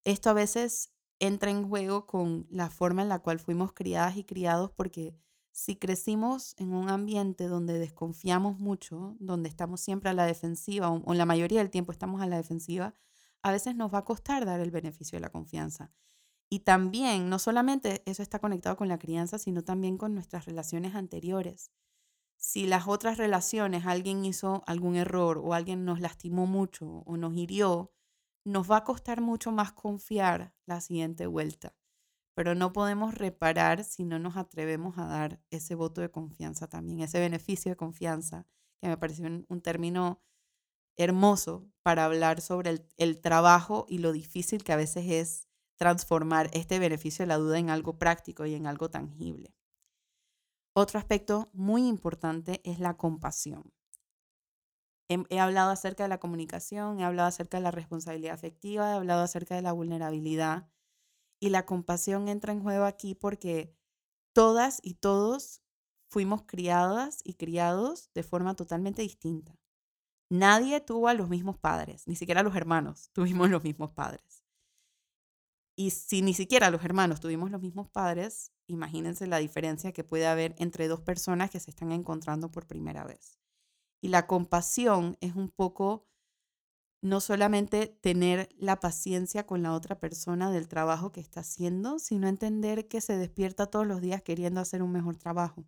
esto 0.06 0.30
a 0.30 0.34
veces 0.34 0.94
entra 1.20 1.52
en 1.52 1.68
juego 1.68 2.06
con 2.06 2.48
la 2.50 2.70
forma 2.70 3.02
en 3.02 3.10
la 3.10 3.20
cual 3.20 3.40
fuimos 3.40 3.74
criadas 3.74 4.16
y 4.16 4.24
criados, 4.24 4.72
porque 4.72 5.18
si 5.52 5.76
crecimos 5.76 6.56
en 6.58 6.72
un 6.74 6.90
ambiente 6.90 7.50
donde 7.50 7.78
desconfiamos 7.78 8.58
mucho, 8.58 9.18
donde 9.20 9.50
estamos 9.50 9.82
siempre 9.82 10.10
a 10.10 10.14
la 10.14 10.26
defensiva, 10.26 10.90
o, 10.90 11.14
la 11.14 11.26
mayoría 11.26 11.60
del 11.60 11.70
tiempo 11.70 11.92
estamos 11.92 12.22
a 12.22 12.28
la 12.28 12.38
defensiva, 12.38 12.96
a 13.44 13.52
veces 13.52 13.76
nos 13.76 13.94
va 13.94 14.00
a 14.00 14.06
costar 14.06 14.46
dar 14.46 14.60
el 14.60 14.72
beneficio 14.72 15.18
de 15.18 15.22
la 15.22 15.30
confianza. 15.30 15.92
Y 16.50 16.60
también, 16.60 17.30
no 17.30 17.40
solamente 17.40 18.04
eso 18.06 18.22
está 18.22 18.40
conectado 18.40 18.76
con 18.76 18.88
la 18.88 19.00
crianza, 19.00 19.40
sino 19.40 19.64
también 19.64 19.98
con 19.98 20.14
nuestras 20.14 20.46
relaciones 20.46 20.96
anteriores 20.96 21.72
si 22.42 22.66
las 22.66 22.88
otras 22.88 23.20
relaciones 23.20 23.86
alguien 23.86 24.26
hizo 24.26 24.64
algún 24.66 24.96
error 24.96 25.38
o 25.38 25.54
alguien 25.54 25.86
nos 25.86 26.02
lastimó 26.02 26.48
mucho 26.48 27.04
o 27.06 27.16
nos 27.16 27.36
hirió, 27.36 27.94
nos 28.44 28.70
va 28.70 28.78
a 28.78 28.84
costar 28.84 29.22
mucho 29.22 29.52
más 29.52 29.72
confiar 29.74 30.52
la 30.66 30.82
siguiente 30.82 31.28
vuelta. 31.28 31.76
Pero 32.34 32.56
no 32.56 32.74
podemos 32.74 33.14
reparar 33.14 33.84
si 33.84 34.06
no 34.06 34.18
nos 34.18 34.38
atrevemos 34.38 34.98
a 34.98 35.06
dar 35.06 35.40
ese 35.52 35.76
voto 35.76 36.02
de 36.02 36.10
confianza 36.10 36.68
también, 36.68 37.02
ese 37.02 37.20
beneficio 37.20 37.72
de 37.72 37.76
confianza, 37.76 38.48
que 38.82 38.88
me 38.88 38.98
pareció 38.98 39.26
un, 39.26 39.62
término 39.62 40.20
hermoso 40.98 41.68
para 41.84 42.06
hablar 42.06 42.42
sobre 42.42 42.86
el, 42.98 43.22
trabajo 43.22 43.86
y 43.88 44.00
lo 44.00 44.12
difícil 44.12 44.64
que 44.64 44.74
a 44.74 44.78
veces 44.78 45.06
es 45.08 45.48
transformar 45.78 46.50
este 46.54 46.80
beneficio 46.80 47.24
de 47.24 47.28
la 47.28 47.38
duda 47.38 47.58
en 47.58 47.70
algo 47.70 47.98
práctico 47.98 48.46
y 48.46 48.54
en 48.54 48.68
algo 48.68 48.90
tangible. 48.90 49.56
Otro 50.74 51.00
aspecto 51.00 51.50
muy 51.54 51.88
importante 51.88 52.62
es 52.64 52.80
la 52.80 52.96
compasión. 52.96 53.74
He, 55.10 55.40
hablado 55.40 55.72
acerca 55.72 56.04
de 56.04 56.10
la 56.10 56.20
comunicación, 56.20 57.02
he 57.02 57.04
hablado 57.04 57.28
acerca 57.28 57.58
de 57.58 57.64
la 57.64 57.72
responsabilidad 57.72 58.34
afectiva, 58.34 58.92
he 58.92 58.96
hablado 58.96 59.24
acerca 59.24 59.56
de 59.56 59.62
la 59.62 59.74
vulnerabilidad 59.74 60.70
y 61.42 61.50
la 61.50 61.66
compasión 61.66 62.30
entra 62.30 62.54
en 62.54 62.62
juego 62.62 62.86
aquí 62.86 63.14
porque 63.14 63.76
todas 64.34 64.80
y 64.82 64.94
todos 64.94 65.62
fuimos 66.10 66.44
criadas 66.44 67.20
y 67.26 67.34
criados 67.34 68.10
de 68.14 68.24
forma 68.24 68.56
totalmente 68.56 69.02
distinta. 69.02 69.61
Nadie 70.32 70.80
tuvo 70.80 71.10
a 71.10 71.14
los 71.14 71.28
mismos 71.28 71.58
padres, 71.58 72.08
ni 72.08 72.16
siquiera 72.16 72.42
los 72.42 72.56
hermanos 72.56 73.10
tuvimos 73.14 73.50
los 73.50 73.66
mismos 73.66 73.92
padres. 73.92 74.46
Y 75.76 75.90
si 75.90 76.22
ni 76.22 76.34
siquiera 76.34 76.72
los 76.72 76.86
hermanos 76.86 77.20
tuvimos 77.20 77.52
los 77.52 77.62
mismos 77.62 77.90
padres, 77.90 78.54
imagínense 78.68 79.28
la 79.28 79.40
diferencia 79.40 79.92
que 79.92 80.06
puede 80.06 80.28
haber 80.28 80.56
entre 80.58 80.88
dos 80.88 81.02
personas 81.02 81.52
que 81.52 81.60
se 81.60 81.70
están 81.70 81.92
encontrando 81.92 82.50
por 82.50 82.66
primera 82.66 83.04
vez. 83.04 83.40
Y 84.00 84.08
la 84.08 84.26
compasión 84.26 85.18
es 85.20 85.36
un 85.36 85.50
poco 85.50 86.08
no 87.02 87.20
solamente 87.20 87.88
tener 87.88 88.48
la 88.58 88.80
paciencia 88.80 89.46
con 89.46 89.64
la 89.64 89.74
otra 89.74 90.00
persona 90.00 90.50
del 90.50 90.70
trabajo 90.70 91.12
que 91.12 91.20
está 91.20 91.42
haciendo, 91.42 92.00
sino 92.00 92.30
entender 92.30 92.88
que 92.88 93.02
se 93.02 93.18
despierta 93.18 93.66
todos 93.66 93.86
los 93.86 94.00
días 94.00 94.22
queriendo 94.22 94.62
hacer 94.62 94.82
un 94.82 94.94
mejor 94.94 95.18
trabajo. 95.18 95.66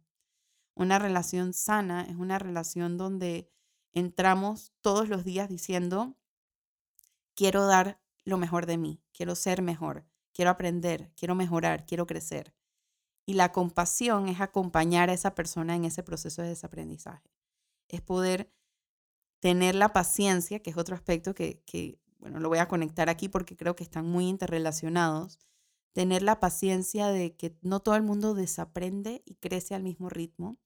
Una 0.73 0.99
relación 0.99 1.52
sana 1.52 2.04
es 2.04 2.15
una 2.15 2.39
relación 2.39 2.97
donde 2.97 3.52
entramos 3.94 4.74
todos 4.82 5.10
los 5.10 5.24
días 5.24 5.50
diciendo, 5.50 6.18
quiero 7.36 7.66
dar 7.66 8.02
lo 8.26 8.38
mejor 8.38 8.66
de 8.66 8.78
mí, 8.78 9.02
quiero 9.14 9.36
ser 9.36 9.62
mejor, 9.62 10.06
quiero 10.34 10.52
aprender, 10.52 11.12
quiero 11.16 11.36
mejorar, 11.36 11.86
quiero 11.86 12.08
crecer. 12.08 12.54
Y 13.26 13.34
la 13.34 13.52
compasión 13.52 14.28
es 14.28 14.42
acompañar 14.42 15.10
a 15.10 15.14
esa 15.14 15.36
persona 15.36 15.76
en 15.76 15.86
ese 15.86 16.04
proceso 16.04 16.42
de 16.42 16.50
desaprendizaje. 16.50 17.32
Es 17.88 18.02
poder 18.02 18.52
tener 19.40 19.76
la 19.76 19.94
paciencia, 19.94 20.60
que 20.60 20.72
es 20.72 20.78
otro 20.78 20.96
aspecto 20.96 21.34
que, 21.34 21.62
que, 21.66 22.00
bueno, 22.18 22.40
lo 22.40 22.50
voy 22.50 22.60
a 22.60 22.68
conectar 22.68 23.10
aquí 23.10 23.30
porque 23.30 23.56
creo 23.56 23.76
que 23.76 23.84
están 23.84 24.06
muy 24.06 24.28
interrelacionados. 24.28 25.40
Tener 25.94 26.24
la 26.24 26.40
paciencia 26.40 27.08
de 27.08 27.36
que 27.36 27.58
no 27.62 27.80
todo 27.80 27.96
el 27.96 28.04
mundo 28.04 28.34
desaprende 28.34 29.22
y 29.26 29.36
crece 29.36 29.76
al 29.76 29.84
mismo 29.84 30.10
ritmo. 30.10 30.58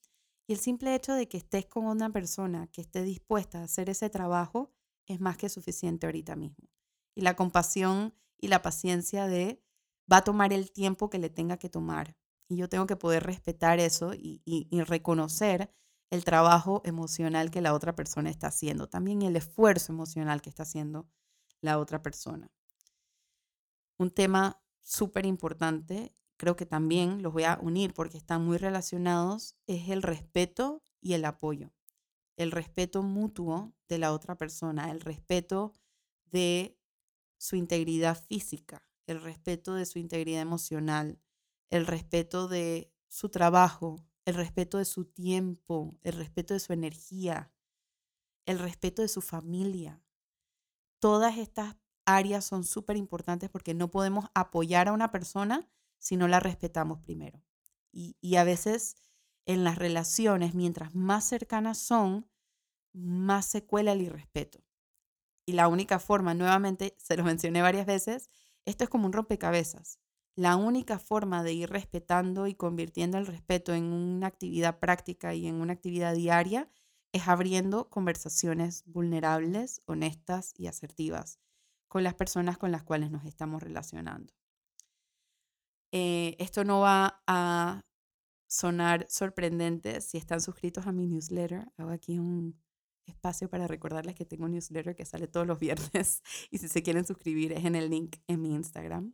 Y 0.48 0.54
el 0.54 0.60
simple 0.60 0.96
hecho 0.96 1.14
de 1.14 1.28
que 1.28 1.38
estés 1.38 1.66
con 1.66 1.86
una 1.86 2.10
persona 2.10 2.68
que 2.68 2.82
esté 2.82 3.04
dispuesta 3.04 3.60
a 3.60 3.64
hacer 3.66 3.90
ese 3.90 4.10
trabajo 4.10 4.72
es 5.06 5.20
más 5.20 5.38
que 5.38 5.50
suficiente 5.50 6.08
ahorita 6.08 6.38
mismo. 6.38 6.70
Y 7.14 7.22
la 7.22 7.36
compasión 7.36 8.14
y 8.38 8.48
la 8.48 8.62
paciencia 8.62 9.28
de 9.28 9.62
va 10.12 10.18
a 10.18 10.24
tomar 10.24 10.54
el 10.54 10.72
tiempo 10.72 11.10
que 11.10 11.20
le 11.20 11.30
tenga 11.30 11.58
que 11.58 11.70
tomar. 11.70 12.16
Y 12.48 12.56
yo 12.56 12.70
tengo 12.70 12.88
que 12.88 12.96
poder 12.96 13.24
respetar 13.24 13.80
eso 13.80 14.14
y, 14.14 14.42
reconocer 14.86 15.70
el 16.10 16.24
trabajo 16.24 16.82
emocional 16.86 17.52
que 17.52 17.60
la 17.60 17.74
otra 17.74 17.94
persona 17.94 18.30
está 18.30 18.48
haciendo, 18.48 18.88
también 18.88 19.22
el 19.24 19.36
esfuerzo 19.36 19.92
emocional 19.92 20.42
que 20.42 20.50
está 20.50 20.64
haciendo 20.64 21.10
la 21.60 21.80
otra 21.80 22.02
persona. 22.02 22.50
Un 23.98 24.12
tema 24.12 24.62
súper 24.82 25.26
importante, 25.26 26.16
creo 26.38 26.56
que 26.56 26.66
también 26.66 27.22
los 27.24 27.34
voy 27.34 27.44
a 27.44 27.60
unir 27.62 27.94
porque 27.94 28.18
están 28.18 28.46
muy 28.46 28.58
relacionados, 28.58 29.56
es 29.68 29.90
el 29.90 30.02
respeto 30.04 30.84
y 31.02 31.14
el 31.14 31.26
apoyo. 31.26 31.72
El 32.38 32.52
respeto 32.52 33.04
mutuo 33.04 33.74
de 33.90 33.98
la 33.98 34.14
otra 34.14 34.38
persona, 34.38 34.92
el 34.92 35.02
respeto 35.02 35.74
de 36.26 36.78
su 37.38 37.56
integridad 37.56 38.24
física, 38.24 38.88
el 39.08 39.22
respeto 39.22 39.74
de 39.74 39.86
su 39.86 40.00
integridad 40.00 40.42
emocional, 40.42 41.20
el 41.70 41.88
respeto 41.88 42.48
de 42.48 42.92
su 43.08 43.30
trabajo, 43.30 44.04
el 44.26 44.36
respeto 44.36 44.78
de 44.78 44.86
su 44.86 45.06
tiempo, 45.06 45.98
el 46.04 46.14
respeto 46.14 46.54
de 46.54 46.60
su 46.60 46.74
energía, 46.74 47.52
el 48.46 48.60
respeto 48.60 49.02
de 49.02 49.08
su 49.08 49.22
familia. 49.22 50.02
todas 51.00 51.38
estas 51.38 51.76
áreas 52.06 52.46
son 52.46 52.64
súper 52.64 52.98
importantes 52.98 53.50
porque 53.50 53.74
no 53.74 53.92
podemos 53.92 54.26
apoyar 54.34 54.88
a 54.88 54.94
una 54.94 55.12
persona 55.12 55.70
si 56.00 56.18
no 56.18 56.28
la 56.28 56.40
respetamos 56.40 57.00
primero. 57.00 57.44
Y, 57.92 58.36
a 58.36 58.44
veces 58.44 58.96
en 59.46 59.64
las 59.64 59.78
relaciones, 59.78 60.54
mientras 60.54 60.94
más 60.94 61.24
cercanas 61.24 61.80
son, 61.80 62.30
más 62.94 63.46
se 63.46 63.66
cuela 63.66 63.94
el 63.94 64.02
irrespeto. 64.02 64.64
Y 65.46 65.54
la 65.54 65.68
única 65.68 65.98
forma, 65.98 66.34
nuevamente, 66.34 66.96
se 67.00 67.18
lo 67.18 67.24
mencioné 67.24 67.62
varias 67.62 67.86
veces, 67.86 68.30
esto 68.66 68.84
es 68.84 68.90
como 68.90 69.08
un 69.08 69.14
rompecabezas. 69.14 70.00
La 70.36 70.58
única 70.58 71.00
forma 71.00 71.42
de 71.42 71.54
ir 71.54 71.70
respetando 71.70 72.46
y 72.46 72.54
convirtiendo 72.54 73.18
el 73.18 73.26
respeto 73.26 73.74
en 73.74 73.86
una 73.86 74.28
actividad 74.28 74.78
práctica 74.78 75.34
y 75.34 75.48
en 75.48 75.56
una 75.56 75.74
actividad 75.74 76.14
diaria 76.14 76.70
es 77.12 77.28
abriendo 77.28 77.90
conversaciones 77.90 78.84
vulnerables, 78.86 79.82
honestas 79.86 80.54
y 80.56 80.68
asertivas 80.68 81.40
con 81.88 82.04
las 82.04 82.14
personas 82.14 82.58
con 82.58 82.72
las 82.72 82.84
cuales 82.84 83.12
nos 83.12 83.26
estamos 83.26 83.64
relacionando. 83.64 84.37
Eh, 85.92 86.36
esto 86.40 86.64
no 86.64 86.82
va 86.82 87.22
a 87.28 87.86
sonar 88.48 89.06
sorprendente 89.10 90.02
si 90.02 90.18
están 90.18 90.42
suscritos 90.42 90.88
a 90.88 90.92
mi 90.92 91.08
newsletter. 91.08 91.72
Hago 91.78 91.92
aquí 91.92 92.18
un 92.20 92.60
espacio 93.06 93.50
para 93.50 93.68
recordarles 93.68 94.16
que 94.16 94.26
tengo 94.26 94.46
un 94.46 94.52
newsletter 94.52 94.96
que 94.96 95.06
sale 95.06 95.28
todos 95.28 95.48
los 95.48 95.60
viernes 95.60 96.22
y 96.52 96.58
si 96.58 96.68
se 96.68 96.84
quieren 96.84 97.06
suscribir 97.06 97.54
es 97.54 97.66
en 97.66 97.76
el 97.76 97.90
link 97.90 98.18
en 98.28 98.42
mi 98.42 98.54
Instagram. 98.54 99.14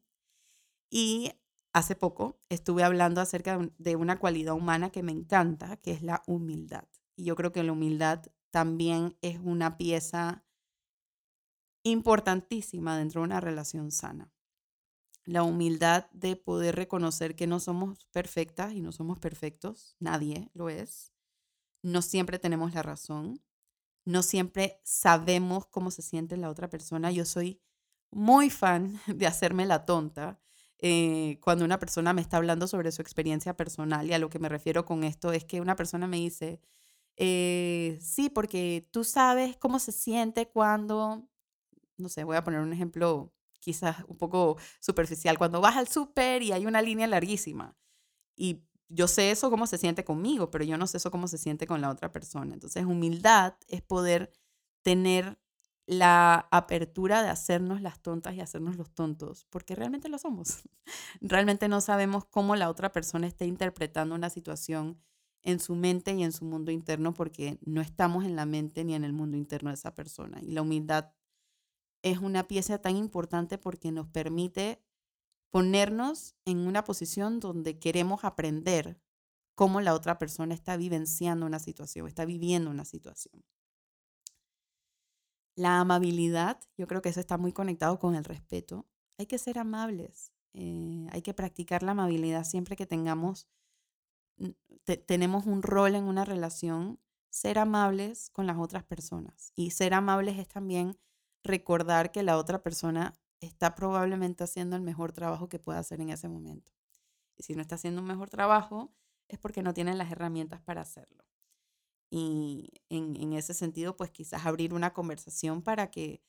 Y 0.89 1.31
hace 1.73 1.95
poco 1.95 2.39
estuve 2.49 2.83
hablando 2.83 3.21
acerca 3.21 3.59
de 3.77 3.95
una 3.95 4.19
cualidad 4.19 4.53
humana 4.53 4.91
que 4.91 5.03
me 5.03 5.11
encanta, 5.11 5.77
que 5.77 5.91
es 5.91 6.03
la 6.03 6.23
humildad. 6.27 6.87
Y 7.15 7.25
yo 7.25 7.35
creo 7.35 7.51
que 7.51 7.63
la 7.63 7.71
humildad 7.71 8.25
también 8.51 9.17
es 9.21 9.39
una 9.39 9.77
pieza 9.77 10.45
importantísima 11.83 12.97
dentro 12.97 13.21
de 13.21 13.25
una 13.25 13.41
relación 13.41 13.91
sana 13.91 14.32
la 15.25 15.43
humildad 15.43 16.07
de 16.11 16.35
poder 16.35 16.75
reconocer 16.75 17.35
que 17.35 17.47
no 17.47 17.59
somos 17.59 18.05
perfectas 18.07 18.73
y 18.73 18.81
no 18.81 18.91
somos 18.91 19.19
perfectos, 19.19 19.95
nadie 19.99 20.49
lo 20.53 20.69
es. 20.69 21.13
No 21.81 22.01
siempre 22.01 22.39
tenemos 22.39 22.73
la 22.73 22.83
razón, 22.83 23.41
no 24.05 24.23
siempre 24.23 24.81
sabemos 24.83 25.65
cómo 25.67 25.91
se 25.91 26.01
siente 26.01 26.37
la 26.37 26.49
otra 26.49 26.69
persona. 26.69 27.11
Yo 27.11 27.25
soy 27.25 27.61
muy 28.11 28.49
fan 28.49 28.99
de 29.07 29.27
hacerme 29.27 29.65
la 29.65 29.85
tonta 29.85 30.39
eh, 30.79 31.39
cuando 31.41 31.63
una 31.63 31.79
persona 31.79 32.11
me 32.11 32.21
está 32.21 32.37
hablando 32.37 32.67
sobre 32.67 32.91
su 32.91 33.01
experiencia 33.01 33.55
personal 33.55 34.05
y 34.09 34.13
a 34.13 34.19
lo 34.19 34.29
que 34.29 34.39
me 34.39 34.49
refiero 34.49 34.85
con 34.85 35.05
esto 35.05 35.31
es 35.31 35.45
que 35.45 35.61
una 35.61 35.77
persona 35.77 36.07
me 36.07 36.17
dice, 36.17 36.59
eh, 37.15 37.97
sí, 38.01 38.29
porque 38.29 38.89
tú 38.91 39.05
sabes 39.05 39.55
cómo 39.57 39.79
se 39.79 39.93
siente 39.93 40.49
cuando, 40.49 41.25
no 41.97 42.09
sé, 42.09 42.25
voy 42.25 42.35
a 42.35 42.43
poner 42.43 42.59
un 42.59 42.73
ejemplo 42.73 43.33
quizás 43.63 44.03
un 44.07 44.17
poco 44.17 44.57
superficial, 44.81 45.37
cuando 45.37 45.61
vas 45.61 45.77
al 45.77 45.87
súper 45.87 46.43
y 46.43 46.51
hay 46.51 46.65
una 46.65 46.81
línea 46.81 47.07
larguísima. 47.07 47.75
Y 48.35 48.63
yo 48.89 49.07
sé 49.07 49.31
eso 49.31 49.49
cómo 49.49 49.67
se 49.67 49.77
siente 49.77 50.03
conmigo, 50.03 50.51
pero 50.51 50.65
yo 50.65 50.77
no 50.77 50.85
sé 50.85 50.97
eso 50.97 51.11
cómo 51.11 51.27
se 51.27 51.37
siente 51.37 51.65
con 51.65 51.81
la 51.81 51.89
otra 51.89 52.11
persona. 52.11 52.53
Entonces, 52.53 52.85
humildad 52.85 53.55
es 53.67 53.81
poder 53.81 54.31
tener 54.81 55.39
la 55.85 56.47
apertura 56.51 57.23
de 57.23 57.29
hacernos 57.29 57.81
las 57.81 58.01
tontas 58.01 58.35
y 58.35 58.41
hacernos 58.41 58.77
los 58.77 58.91
tontos, 58.91 59.45
porque 59.49 59.75
realmente 59.75 60.09
lo 60.09 60.17
somos. 60.17 60.63
Realmente 61.21 61.67
no 61.67 61.81
sabemos 61.81 62.25
cómo 62.25 62.55
la 62.55 62.69
otra 62.69 62.91
persona 62.91 63.27
está 63.27 63.45
interpretando 63.45 64.15
una 64.15 64.29
situación 64.29 64.97
en 65.41 65.59
su 65.59 65.75
mente 65.75 66.13
y 66.13 66.23
en 66.23 66.31
su 66.31 66.45
mundo 66.45 66.71
interno, 66.71 67.13
porque 67.13 67.59
no 67.65 67.81
estamos 67.81 68.23
en 68.23 68.35
la 68.35 68.45
mente 68.45 68.85
ni 68.85 68.95
en 68.95 69.03
el 69.03 69.11
mundo 69.11 69.35
interno 69.35 69.71
de 69.71 69.75
esa 69.75 69.93
persona. 69.93 70.39
Y 70.41 70.51
la 70.51 70.61
humildad 70.61 71.11
es 72.03 72.19
una 72.19 72.47
pieza 72.47 72.77
tan 72.79 72.95
importante 72.95 73.57
porque 73.57 73.91
nos 73.91 74.07
permite 74.07 74.83
ponernos 75.49 76.35
en 76.45 76.59
una 76.59 76.83
posición 76.83 77.39
donde 77.39 77.79
queremos 77.79 78.23
aprender 78.23 78.99
cómo 79.55 79.81
la 79.81 79.93
otra 79.93 80.19
persona 80.19 80.53
está 80.53 80.77
vivenciando 80.77 81.45
una 81.45 81.59
situación, 81.59 82.07
está 82.07 82.25
viviendo 82.25 82.69
una 82.69 82.85
situación. 82.85 83.43
La 85.55 85.79
amabilidad, 85.79 86.59
yo 86.77 86.87
creo 86.87 87.01
que 87.01 87.09
eso 87.09 87.19
está 87.19 87.37
muy 87.37 87.53
conectado 87.53 87.99
con 87.99 88.15
el 88.15 88.23
respeto. 88.23 88.87
Hay 89.17 89.27
que 89.27 89.37
ser 89.37 89.59
amables, 89.59 90.33
eh, 90.53 91.07
hay 91.11 91.21
que 91.21 91.33
practicar 91.33 91.83
la 91.83 91.91
amabilidad 91.91 92.43
siempre 92.43 92.75
que 92.75 92.87
tengamos, 92.87 93.47
tenemos 95.05 95.45
un 95.45 95.61
rol 95.61 95.95
en 95.95 96.05
una 96.05 96.25
relación, 96.25 96.99
ser 97.29 97.59
amables 97.59 98.29
con 98.31 98.47
las 98.47 98.57
otras 98.57 98.83
personas. 98.83 99.53
Y 99.55 99.71
ser 99.71 99.93
amables 99.93 100.39
es 100.39 100.47
también 100.47 100.97
recordar 101.43 102.11
que 102.11 102.23
la 102.23 102.37
otra 102.37 102.63
persona 102.63 103.17
está 103.39 103.75
probablemente 103.75 104.43
haciendo 104.43 104.75
el 104.75 104.81
mejor 104.81 105.11
trabajo 105.11 105.49
que 105.49 105.59
pueda 105.59 105.79
hacer 105.79 106.01
en 106.01 106.09
ese 106.09 106.29
momento. 106.29 106.71
Y 107.35 107.43
si 107.43 107.55
no 107.55 107.61
está 107.61 107.75
haciendo 107.75 108.01
un 108.01 108.07
mejor 108.07 108.29
trabajo, 108.29 108.93
es 109.27 109.39
porque 109.39 109.61
no 109.61 109.73
tiene 109.73 109.93
las 109.95 110.11
herramientas 110.11 110.61
para 110.61 110.81
hacerlo. 110.81 111.25
Y 112.09 112.69
en, 112.89 113.33
ese 113.33 113.53
sentido, 113.53 113.97
pues 113.97 114.11
quizás 114.11 114.45
abrir 114.45 114.73
una 114.73 114.93
conversación 114.93 115.63
para 115.63 115.89
que 115.89 116.23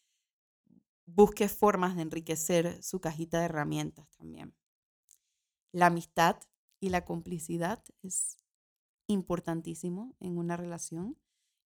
busque 1.05 1.49
formas 1.49 1.95
de 1.95 2.03
enriquecer 2.03 2.83
su 2.83 3.01
cajita 3.01 3.39
de 3.39 3.45
herramientas 3.45 4.09
también. 4.17 4.55
La 5.73 5.87
amistad 5.87 6.37
y 6.81 6.89
la 6.89 7.05
complicidad 7.05 7.85
es 8.03 8.39
importantísimo 9.07 10.17
en 10.21 10.39
una 10.39 10.57
relación 10.57 11.19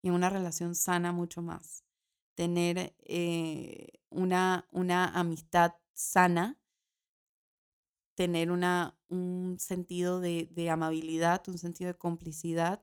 y 0.03 0.09
en 0.09 0.15
una 0.15 0.31
relación 0.31 0.75
sana 0.75 1.13
mucho 1.13 1.41
más 1.41 1.85
tener 2.39 2.95
eh, 3.01 3.99
una, 4.11 4.69
una 4.71 5.09
amistad 5.09 5.73
sana, 5.93 6.57
tener 8.15 8.53
una, 8.53 8.97
un 9.09 9.57
sentido 9.59 10.21
de, 10.21 10.49
de 10.53 10.71
amabilidad, 10.71 11.43
un 11.49 11.59
sentido 11.59 11.89
de 11.89 11.99
complicidad, 11.99 12.81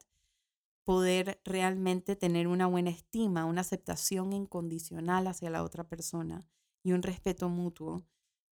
poder 0.83 1.39
realmente 1.45 2.17
tener 2.17 2.49
una 2.49 2.67
buena 2.67 2.89
estima, 2.89 3.45
una 3.45 3.61
aceptación 3.61 4.33
incondicional 4.33 5.25
hacia 5.27 5.49
la 5.49 5.63
otra 5.63 5.87
persona 5.87 6.45
y 6.83 6.91
un 6.91 7.01
respeto 7.01 7.47
mutuo 7.47 8.05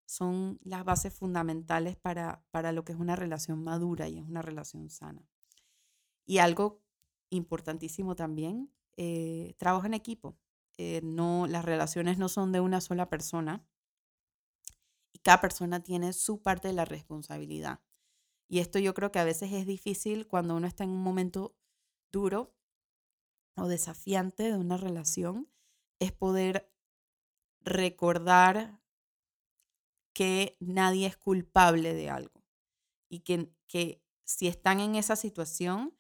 son 0.06 0.60
las 0.66 0.84
bases 0.84 1.14
fundamentales 1.14 1.96
para, 1.96 2.44
para 2.52 2.74
lo 2.74 2.84
que 2.84 2.92
es 2.92 3.00
una 3.00 3.16
relación 3.16 3.64
madura 3.64 4.10
y 4.10 4.18
es 4.18 4.26
una 4.26 4.42
relación 4.42 4.90
sana. 4.90 5.26
Y 6.26 6.40
algo 6.40 6.82
importantísimo 7.30 8.18
también, 8.18 8.70
eh, 8.98 9.56
trabajo 9.58 9.86
en 9.86 9.94
equipo. 9.94 10.38
Eh, 10.82 11.02
no, 11.04 11.46
las 11.46 11.66
relaciones 11.66 12.18
no 12.18 12.30
son 12.30 12.54
de 12.54 12.62
una 12.62 12.80
sola 12.80 13.10
persona 13.10 13.68
y 15.12 15.20
cada 15.20 15.42
persona 15.42 15.84
tiene 15.84 16.14
su 16.14 16.42
parte 16.42 16.70
de 16.70 16.74
la 16.74 16.86
responsabilidad. 16.86 17.82
Y 18.48 18.60
esto 18.60 18.80
yo 18.80 18.94
creo 18.94 19.12
que 19.12 19.20
a 19.20 19.26
veces 19.26 19.52
es 19.52 19.68
difícil 19.68 20.26
cuando 20.26 20.56
uno 20.56 20.68
está 20.68 20.86
en 20.86 20.92
un 20.92 21.04
momento 21.04 21.54
duro 22.14 22.56
o 23.58 23.68
desafiante 23.68 24.44
de 24.44 24.58
una 24.58 24.78
relación, 24.78 25.52
es 26.00 26.14
poder 26.14 26.72
recordar 27.60 28.80
que 30.14 30.56
nadie 30.62 31.08
es 31.08 31.18
culpable 31.18 31.94
de 31.94 32.10
algo 32.10 32.42
y 33.10 33.20
que, 33.20 33.54
que 33.68 34.02
si 34.24 34.48
están 34.48 34.80
en 34.80 34.96
esa 34.96 35.18
situación 35.18 35.94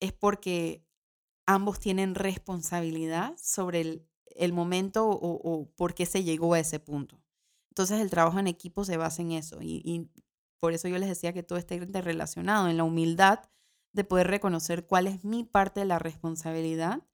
es 0.00 0.14
porque 0.14 0.86
ambos 1.44 1.78
tienen 1.78 2.14
responsabilidad 2.14 3.36
sobre 3.38 3.80
el, 3.80 4.05
momento 4.52 5.08
o, 5.08 5.70
por 5.76 5.94
qué 5.94 6.06
se 6.06 6.24
llegó 6.24 6.54
a 6.54 6.60
ese 6.60 6.80
punto. 6.80 7.22
Entonces 7.70 8.00
el 8.00 8.10
trabajo 8.10 8.38
en 8.38 8.46
equipo 8.46 8.84
se 8.84 8.96
basa 8.96 9.22
en 9.22 9.32
eso 9.32 9.58
y, 9.60 10.10
por 10.58 10.72
eso 10.72 10.88
yo 10.88 10.98
les 10.98 11.08
decía 11.08 11.32
que 11.32 11.42
todo 11.42 11.58
está 11.58 11.74
interrelacionado, 11.74 12.68
en 12.68 12.78
la 12.78 12.84
humildad 12.84 13.40
de 13.92 14.04
poder 14.04 14.26
reconocer 14.26 14.86
cuál 14.86 15.06
es 15.06 15.24
mi 15.24 15.44
parte 15.44 15.80
de 15.80 15.86
la 15.86 15.98
responsabilidad 15.98 17.06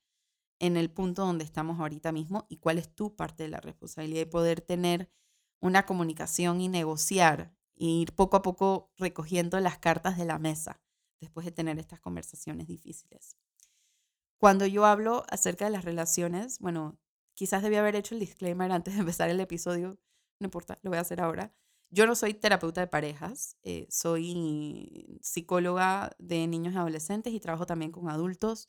en 0.61 0.77
el 0.77 0.91
punto 0.91 1.27
donde 1.27 1.45
estamos 1.45 1.81
ahorita 1.81 2.13
mismo 2.13 2.47
y 2.49 2.59
cuál 2.59 2.79
es 2.79 2.95
tu 2.95 3.17
parte 3.17 3.43
de 3.43 3.49
la 3.49 3.61
responsabilidad 3.61 4.23
y 4.23 4.27
poder 4.27 4.61
tener 4.61 5.11
una 5.61 5.87
comunicación 5.87 6.61
y 6.61 6.69
negociar 6.69 7.53
e 7.77 7.87
ir 7.87 8.15
poco 8.15 8.37
a 8.37 8.43
poco 8.43 8.93
recogiendo 8.97 9.59
las 9.59 9.79
cartas 9.79 10.17
de 10.17 10.25
la 10.25 10.39
mesa 10.39 10.81
después 11.21 11.47
de 11.47 11.53
tener 11.53 11.79
estas 11.79 12.01
conversaciones 12.01 12.67
difíciles. 12.69 13.37
Cuando 14.43 14.67
yo 14.67 14.87
hablo 14.87 15.23
acerca 15.31 15.67
de 15.67 15.71
las 15.71 15.85
relaciones, 15.85 16.59
bueno, 16.59 16.99
quizás 17.33 17.63
debía 17.63 17.79
haber 17.79 17.95
hecho 17.95 18.17
el 18.17 18.19
disclaimer 18.19 18.73
antes 18.73 18.95
de 18.95 18.99
empezar 18.99 19.31
el 19.31 19.39
episodio, 19.39 20.01
no 20.41 20.47
importa, 20.47 20.81
lo 20.83 20.91
voy 20.91 20.99
a 20.99 21.03
hacer 21.03 21.21
ahora. 21.21 21.55
Yo 21.91 22.09
no 22.09 22.17
soy 22.17 22.35
terapeuta 22.35 22.81
de 22.81 22.89
parejas, 22.89 23.57
eh, 23.63 23.87
soy 23.89 25.17
psicóloga 25.23 26.11
de 26.19 26.49
niños 26.49 26.75
y 26.75 26.77
adolescentes 26.77 27.33
y 27.33 27.39
trabajo 27.39 27.67
también 27.67 27.93
con 27.93 28.09
adultos, 28.09 28.67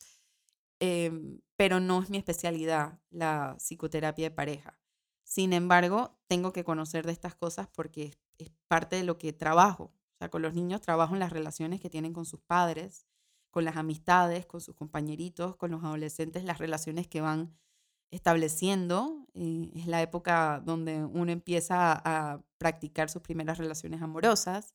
em, 0.78 1.40
pero 1.56 1.80
no 1.80 2.00
es 2.04 2.08
mi 2.08 2.18
especialidad 2.18 3.00
la 3.10 3.56
psicoterapia 3.58 4.26
de 4.26 4.36
pareja. 4.36 4.78
Sin 5.24 5.52
embargo, 5.52 6.16
tengo 6.28 6.52
que 6.52 6.62
conocer 6.62 7.04
de 7.04 7.10
estas 7.10 7.34
cosas 7.34 7.66
porque 7.66 8.16
es 8.38 8.52
parte 8.68 8.94
de 8.94 9.02
lo 9.02 9.18
que 9.18 9.32
trabajo. 9.32 9.86
O 9.86 10.16
sea, 10.20 10.28
con 10.30 10.40
los 10.40 10.54
niños 10.54 10.82
trabajo 10.82 11.14
en 11.14 11.18
las 11.20 11.32
relaciones 11.32 11.80
que 11.80 11.90
tienen 11.90 12.12
con 12.12 12.26
sus 12.26 12.38
padres, 12.42 13.08
con 13.54 13.64
las 13.64 13.76
amistades, 13.76 14.46
con 14.46 14.60
sus 14.60 14.74
compañeritos, 14.74 15.54
con 15.54 15.70
los 15.70 15.84
adolescentes, 15.84 16.42
las 16.42 16.58
relaciones 16.58 17.06
que 17.06 17.20
van 17.20 17.56
estableciendo, 18.10 19.28
eh, 19.34 19.70
es 19.76 19.86
la 19.86 20.02
época 20.02 20.60
donde 20.64 21.04
uno 21.04 21.30
empieza 21.30 21.92
a, 22.04 22.42
practicar 22.58 23.10
sus 23.10 23.22
primeras 23.22 23.58
relaciones 23.58 24.02
amorosas 24.02 24.72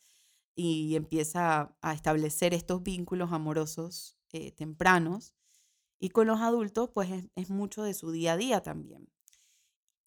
y 0.56 0.96
empieza 0.96 1.76
a, 1.82 1.94
establecer 1.94 2.54
estos 2.54 2.82
vínculos 2.82 3.34
amorosos 3.34 4.18
eh, 4.32 4.54
tempranos. 4.54 5.36
Y 6.00 6.12
con 6.12 6.28
los 6.28 6.40
adultos, 6.40 6.90
pues 6.94 7.10
es, 7.36 7.50
mucho 7.50 7.84
de 7.84 7.94
su 7.94 8.12
día 8.12 8.34
a 8.34 8.38
día 8.38 8.64
también. 8.64 9.10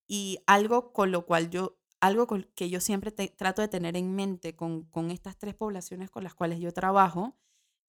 Y 0.06 0.38
algo 0.46 0.94
con 0.94 1.12
lo 1.12 1.26
cual 1.26 1.50
yo, 1.50 1.76
algo 2.00 2.26
que 2.54 2.70
yo 2.70 2.80
siempre 2.80 3.11
trato 3.12 3.61
de 3.61 3.68
tener 3.68 3.98
en 3.98 4.14
mente 4.14 4.56
con, 4.56 4.85
con 4.85 5.11
estas 5.11 5.37
tres 5.37 5.54
poblaciones 5.54 6.08
con 6.11 6.24
las 6.24 6.35
cuales 6.35 6.58
yo 6.58 6.72
trabajo 6.72 7.37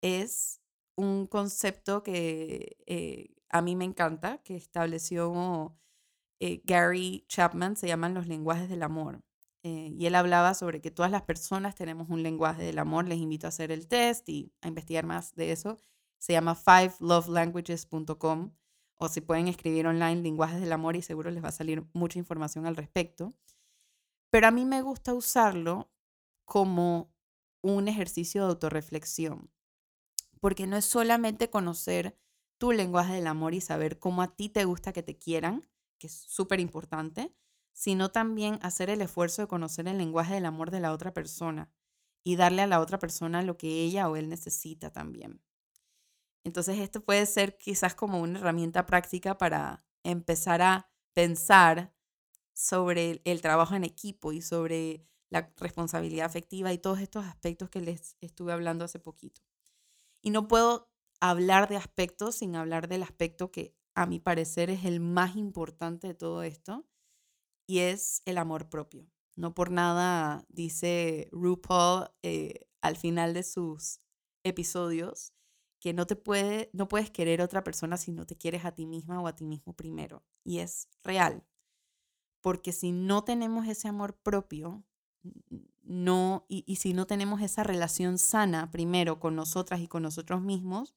es 0.01 0.62
un 0.97 1.27
concepto 1.27 2.03
que 2.03 2.77
eh, 2.87 3.35
a 3.49 3.63
mí 3.63 3.77
me 3.77 3.85
encanta, 3.85 4.39
que 4.39 4.57
estableció 4.57 5.77
eh, 6.41 6.63
Gary 6.65 7.25
Chapman, 7.29 7.77
se 7.77 7.87
llaman 7.87 8.15
los 8.15 8.27
lenguajes 8.27 8.69
del 8.69 8.83
amor. 8.83 9.23
Eh, 9.65 9.95
y 9.97 10.07
él 10.07 10.17
hablaba 10.17 10.55
sobre 10.55 10.81
que 10.81 10.91
todas 10.91 11.13
las 11.13 11.23
personas 11.23 11.77
tenemos 11.77 12.09
un 12.11 12.23
lenguaje 12.23 12.65
del 12.65 12.79
amor. 12.79 13.07
Les 13.07 13.19
invito 13.19 13.47
a 13.47 13.49
hacer 13.49 13.71
el 13.71 13.87
test 13.87 14.29
y 14.29 14.53
a 14.61 14.69
investigar 14.69 15.07
más 15.07 15.35
de 15.37 15.53
eso. 15.53 15.79
Se 16.19 16.33
llama 16.33 16.55
fivelovelanguages.com 16.55 18.51
o 18.97 19.09
si 19.09 19.21
pueden 19.21 19.49
escribir 19.49 19.87
online 19.87 20.23
lenguajes 20.23 20.61
del 20.61 20.73
amor 20.73 20.97
y 20.97 21.03
seguro 21.03 21.31
les 21.31 21.45
va 21.45 21.49
a 21.49 21.53
salir 21.53 21.85
mucha 21.93 22.19
información 22.19 22.67
al 22.67 22.77
respecto. 22.77 23.33
Pero 24.31 24.49
a 24.49 24.51
mí 24.51 24.65
me 24.65 24.83
gusta 24.83 25.15
usarlo 25.15 25.91
como 26.45 27.13
un 27.63 27.87
ejercicio 27.87 28.43
de 28.43 28.49
autorreflexión 28.49 29.51
porque 30.43 30.67
no 30.67 30.77
es 30.77 30.85
solamente 30.85 31.51
conocer 31.51 32.19
tu 32.59 32.73
lenguaje 32.73 33.15
del 33.15 33.29
amor 33.29 33.55
y 33.55 33.61
saber 33.61 34.01
cómo 34.01 34.23
a 34.23 34.35
ti 34.35 34.49
te 34.49 34.65
gusta 34.65 34.93
que 34.93 35.05
te 35.05 35.17
quieran, 35.17 35.69
que 35.99 36.09
es 36.09 36.15
súper 36.15 36.59
importante, 36.59 37.33
sino 37.73 38.11
también 38.11 38.59
hacer 38.61 38.91
el 38.91 39.03
esfuerzo 39.03 39.43
de 39.43 39.47
conocer 39.47 39.87
el 39.87 39.99
lenguaje 39.99 40.35
del 40.35 40.47
amor 40.47 40.73
de 40.73 40.81
la 40.81 40.93
otra 40.93 41.15
persona 41.15 41.71
y 42.25 42.35
darle 42.35 42.63
a 42.63 42.67
la 42.67 42.81
otra 42.81 42.99
persona 42.99 43.43
lo 43.43 43.57
que 43.57 43.69
ella 43.85 44.11
o 44.11 44.17
él 44.17 44.29
necesita 44.29 44.91
también. 44.91 45.41
Entonces 46.43 46.81
esto 46.81 47.05
puede 47.05 47.25
ser 47.27 47.57
quizás 47.57 47.95
como 47.95 48.21
una 48.21 48.41
herramienta 48.41 48.85
práctica 48.85 49.39
para 49.39 49.85
empezar 50.03 50.61
a 50.61 50.91
pensar 51.13 51.95
sobre 52.53 53.23
el 53.25 53.43
trabajo 53.43 53.77
en 53.77 53.85
equipo 53.85 54.33
y 54.33 54.43
sobre 54.43 55.07
la 55.31 55.53
responsabilidad 55.59 56.27
afectiva 56.27 56.73
y 56.73 56.79
todos 56.79 56.99
estos 56.99 57.25
aspectos 57.27 57.71
que 57.71 57.81
les 57.81 58.17
estuve 58.21 58.53
hablando 58.53 58.85
hace 58.85 58.99
poquito. 58.99 59.41
Y 60.23 60.31
no 60.31 60.49
puedo 60.49 60.91
hablar 61.21 61.69
de 61.69 61.77
aspectos 61.77 62.37
sin 62.37 62.57
hablar 62.57 62.89
del 62.89 63.03
aspecto 63.03 63.51
que 63.51 63.77
a 63.95 64.07
mi 64.07 64.19
parecer 64.19 64.71
es 64.71 64.85
el 64.85 65.01
más 65.01 65.37
importante 65.37 66.07
de 66.07 66.15
todo 66.15 66.43
esto, 66.43 66.87
y 67.67 67.81
es 67.81 68.23
el 68.25 68.39
amor 68.39 68.69
propio. 68.69 69.07
No 69.37 69.55
por 69.55 69.71
nada 69.71 70.45
dice 70.49 71.29
RuPaul 71.33 72.09
eh, 72.23 72.67
al 72.81 72.97
final 72.97 73.35
de 73.35 73.43
sus 73.43 74.01
episodios 74.45 75.33
que 75.81 75.93
no 75.93 76.07
te 76.07 76.17
puede, 76.17 76.71
no 76.73 76.87
puedes 76.89 77.11
querer 77.11 77.41
a 77.41 77.45
otra 77.45 77.65
persona 77.65 77.97
si 77.97 78.13
no 78.13 78.27
te 78.27 78.37
quieres 78.37 78.65
a 78.65 78.73
ti 78.73 78.87
misma 78.87 79.21
o 79.21 79.27
a 79.27 79.35
ti 79.35 79.45
mismo 79.45 79.75
primero. 79.75 80.23
Y 80.45 80.59
es 80.59 80.89
real. 81.03 81.45
Porque 82.41 82.73
si 82.73 82.93
no 82.93 83.25
tenemos 83.25 83.67
ese 83.67 83.89
amor 83.89 84.17
propio, 84.17 84.85
no, 85.83 86.47
y, 86.49 86.77
si 86.77 86.95
no 86.95 87.07
tenemos 87.07 87.41
esa 87.41 87.63
relación 87.63 88.19
sana 88.19 88.71
primero 88.71 89.21
con 89.21 89.37
nosotras 89.37 89.81
y 89.81 89.89
con 89.89 90.03
nosotros 90.03 90.41
mismos, 90.41 90.95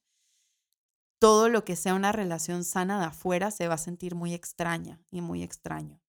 todo 1.18 1.48
lo 1.48 1.64
que 1.64 1.76
sea 1.76 1.94
una 1.94 2.12
relación 2.12 2.64
sana 2.64 3.00
de 3.00 3.06
afuera 3.06 3.50
se 3.50 3.68
va 3.68 3.74
a 3.74 3.78
sentir 3.78 4.14
muy 4.14 4.34
extraña 4.34 5.00
y 5.10 5.20
muy 5.20 5.42
extraño. 5.42 6.00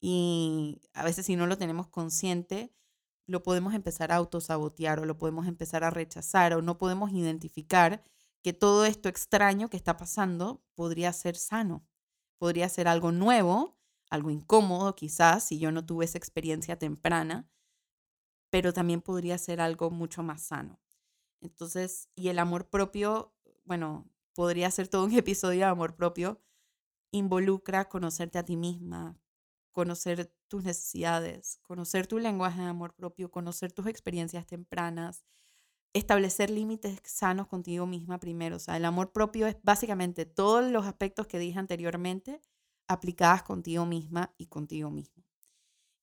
Y 0.00 0.82
a 0.92 1.04
veces 1.04 1.26
si 1.26 1.36
no 1.36 1.46
lo 1.46 1.56
tenemos 1.56 1.88
consciente, 1.88 2.74
lo 3.26 3.42
podemos 3.42 3.74
empezar 3.74 4.12
a 4.12 4.16
autosabotear 4.16 5.00
o 5.00 5.04
lo 5.04 5.18
podemos 5.18 5.46
empezar 5.46 5.84
a 5.84 5.90
rechazar 5.90 6.54
o 6.54 6.62
no 6.62 6.78
podemos 6.78 7.12
identificar 7.12 8.04
que 8.42 8.52
todo 8.52 8.84
esto 8.84 9.08
extraño 9.08 9.68
que 9.70 9.76
está 9.76 9.96
pasando 9.96 10.62
podría 10.74 11.12
ser 11.12 11.36
sano, 11.36 11.84
podría 12.38 12.68
ser 12.68 12.86
algo 12.86 13.10
nuevo, 13.12 13.78
algo 14.10 14.30
incómodo 14.30 14.94
quizás 14.94 15.44
si 15.44 15.58
yo 15.58 15.72
no 15.72 15.84
tuve 15.84 16.04
esa 16.04 16.18
experiencia 16.18 16.78
temprana, 16.78 17.48
pero 18.50 18.72
también 18.72 19.00
podría 19.02 19.38
ser 19.38 19.60
algo 19.60 19.90
mucho 19.90 20.22
más 20.22 20.42
sano. 20.42 20.80
Entonces, 21.40 22.08
y 22.14 22.28
el 22.28 22.38
amor 22.38 22.68
propio, 22.68 23.34
bueno, 23.64 24.08
podría 24.34 24.70
ser 24.70 24.88
todo 24.88 25.04
un 25.04 25.12
episodio 25.18 25.60
de 25.60 25.64
amor 25.64 25.96
propio, 25.96 26.42
involucra 27.12 27.88
conocerte 27.88 28.38
a 28.38 28.44
ti 28.44 28.56
misma, 28.56 29.18
conocer 29.72 30.32
tus 30.48 30.64
necesidades, 30.64 31.58
conocer 31.62 32.06
tu 32.06 32.18
lenguaje 32.18 32.62
de 32.62 32.68
amor 32.68 32.94
propio, 32.94 33.30
conocer 33.30 33.72
tus 33.72 33.86
experiencias 33.86 34.46
tempranas, 34.46 35.24
establecer 35.92 36.50
límites 36.50 37.00
sanos 37.04 37.48
contigo 37.48 37.86
misma 37.86 38.18
primero. 38.18 38.56
O 38.56 38.58
sea, 38.58 38.76
el 38.76 38.84
amor 38.84 39.12
propio 39.12 39.46
es 39.46 39.56
básicamente 39.62 40.26
todos 40.26 40.64
los 40.70 40.86
aspectos 40.86 41.26
que 41.26 41.38
dije 41.38 41.58
anteriormente 41.58 42.40
aplicadas 42.88 43.42
contigo 43.42 43.86
misma 43.86 44.34
y 44.38 44.46
contigo 44.46 44.90
mismo. 44.90 45.25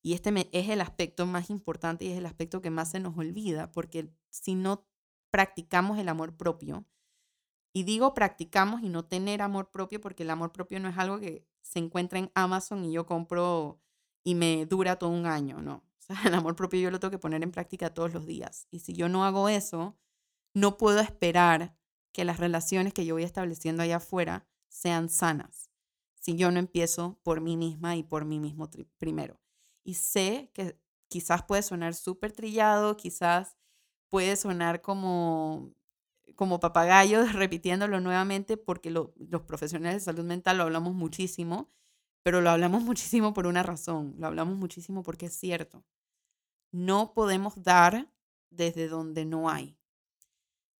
Y 0.04 0.12
este 0.12 0.50
es 0.52 0.68
el 0.68 0.82
aspecto 0.82 1.24
más 1.24 1.48
importante 1.48 2.04
y 2.04 2.12
es 2.12 2.18
el 2.18 2.26
aspecto 2.26 2.60
que 2.60 2.68
más 2.68 2.90
se 2.90 3.00
nos 3.00 3.16
olvida, 3.16 3.72
porque 3.72 4.12
si 4.28 4.54
no 4.54 4.86
practicamos 5.30 5.98
el 5.98 6.10
amor 6.10 6.36
propio, 6.36 6.84
y 7.72 7.84
digo 7.84 8.12
practicamos 8.12 8.82
y 8.82 8.90
no 8.90 9.06
tener 9.06 9.40
amor 9.40 9.70
propio, 9.70 10.02
porque 10.02 10.22
el 10.22 10.28
amor 10.28 10.52
propio 10.52 10.78
no 10.78 10.90
es 10.90 10.98
algo 10.98 11.18
que 11.20 11.48
se 11.62 11.78
encuentra 11.78 12.18
en 12.18 12.30
Amazon 12.34 12.84
y 12.84 12.92
yo 12.92 13.06
compro 13.06 13.80
y 14.22 14.34
me 14.34 14.66
dura 14.66 14.96
todo 14.98 15.08
un 15.08 15.24
año, 15.24 15.62
no. 15.62 15.76
O 15.76 16.02
sea, 16.02 16.16
el 16.26 16.34
amor 16.34 16.54
propio 16.54 16.80
yo 16.80 16.90
lo 16.90 17.00
tengo 17.00 17.10
que 17.10 17.18
poner 17.18 17.42
en 17.42 17.50
práctica 17.50 17.94
todos 17.94 18.12
los 18.12 18.26
días. 18.26 18.68
Y 18.70 18.80
si 18.80 18.92
yo 18.92 19.08
no 19.08 19.24
hago 19.24 19.48
eso, 19.48 19.96
no 20.52 20.76
puedo 20.76 21.00
esperar 21.00 21.78
que 22.12 22.26
las 22.26 22.38
relaciones 22.38 22.92
que 22.92 23.06
yo 23.06 23.14
voy 23.14 23.24
estableciendo 23.24 23.82
allá 23.82 23.96
afuera 23.96 24.46
sean 24.68 25.08
sanas. 25.08 25.70
Si 26.20 26.36
yo 26.36 26.50
no 26.50 26.58
empiezo 26.58 27.18
por 27.22 27.40
mí 27.40 27.56
misma 27.56 27.96
y 27.96 28.02
por 28.02 28.26
mí 28.26 28.38
mismo 28.38 28.68
primero 28.98 29.40
y 29.84 29.94
sé 29.94 30.50
que 30.54 30.78
quizás 31.08 31.44
puede 31.44 31.62
sonar 31.62 31.94
súper 31.94 32.32
trillado, 32.32 32.96
quizás 32.96 33.56
puede 34.08 34.36
sonar 34.36 34.80
como, 34.80 35.72
como 36.34 36.58
papagayo 36.58 37.24
repitiéndolo 37.32 38.00
nuevamente 38.00 38.56
porque 38.56 38.90
los 38.90 39.42
profesionales 39.46 39.96
de 39.96 40.04
salud 40.12 40.24
mental 40.24 40.58
lo 40.58 40.64
hablamos 40.64 40.94
muchísimo, 40.94 41.68
pero 42.22 42.40
lo 42.40 42.50
hablamos 42.50 42.82
muchísimo 42.84 43.34
por 43.34 43.46
una 43.46 43.62
razón, 43.62 44.14
lo 44.18 44.26
hablamos 44.26 44.56
muchísimo 44.56 45.02
porque 45.02 45.26
es 45.26 45.34
cierto. 45.34 45.84
No 46.72 47.14
podemos 47.14 47.62
dar 47.62 48.10
desde 48.50 48.88
donde 48.88 49.24
no 49.24 49.48
hay. 49.48 49.78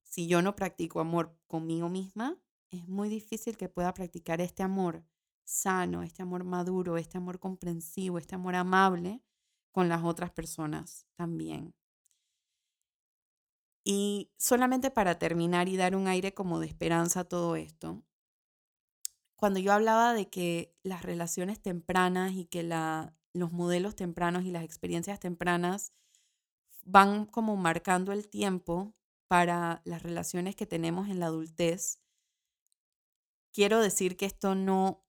Si 0.03 0.27
yo 0.27 0.43
no 0.43 0.57
practico 0.57 1.01
amor 1.01 1.37
conmigo 1.47 1.89
misma, 1.89 2.37
es 2.71 2.89
muy 2.89 3.09
difícil 3.09 3.57
que 3.57 3.69
pueda 3.69 3.95
practicar 3.95 4.41
este 4.41 4.63
amor 4.63 5.05
sano, 5.45 6.03
este 6.03 6.23
amor 6.23 6.45
maduro, 6.45 6.97
este 6.97 7.19
amor 7.19 7.39
comprensivo, 7.39 8.19
este 8.19 8.35
amor 8.35 8.57
amable 8.57 9.23
con 9.73 9.89
las 9.89 10.05
otras 10.05 10.31
personas 10.31 11.07
también. 11.15 11.75
Y 13.85 14.33
solamente 14.39 14.91
para 14.91 15.19
terminar 15.19 15.69
y 15.69 15.77
dar 15.77 15.95
un 15.95 16.09
aire 16.09 16.33
como 16.33 16.59
de 16.59 16.67
esperanza 16.67 17.21
a 17.21 17.25
todo 17.25 17.57
esto, 17.57 18.03
cuando 19.37 19.61
yo 19.61 19.73
hablaba 19.73 20.15
de 20.15 20.31
que 20.31 20.75
las 20.83 21.03
relaciones 21.03 21.61
tempranas 21.61 22.33
y 22.33 22.47
que 22.47 22.63
la, 22.63 23.15
los 23.35 23.53
modelos 23.53 23.95
tempranos 23.95 24.45
y 24.45 24.51
las 24.51 24.65
experiencias 24.65 25.21
tempranas 25.21 25.93
van 26.83 27.27
como 27.27 27.57
marcando 27.57 28.13
el 28.13 28.29
tiempo 28.29 28.95
para 29.29 29.83
las 29.85 30.03
relaciones 30.03 30.57
que 30.57 30.67
tenemos 30.67 31.09
en 31.09 31.21
la 31.21 31.27
adultez, 31.27 32.01
quiero 33.53 33.81
decir 33.81 34.17
que 34.17 34.27
esto 34.27 34.55
no 34.55 35.04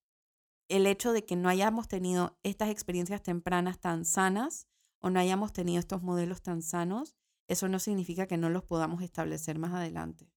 el 0.68 0.88
hecho 0.88 1.14
de 1.14 1.26
que 1.26 1.36
no 1.36 1.50
hayamos 1.50 1.88
tenido 1.88 2.38
estas 2.44 2.70
experiencias 2.70 3.22
tempranas 3.22 3.80
tan 3.80 4.06
sanas 4.06 4.68
o 5.00 5.10
no 5.10 5.20
hayamos 5.20 5.54
tenido 5.54 5.80
estos 5.80 6.02
modelos 6.02 6.42
tan 6.42 6.62
sanos, 6.62 7.16
eso 7.48 7.70
no 7.70 7.80
significa 7.80 8.28
que 8.28 8.38
no 8.38 8.50
los 8.50 8.64
podamos 8.64 9.02
establecer 9.02 9.60
más 9.60 9.74
adelante. 9.74 10.32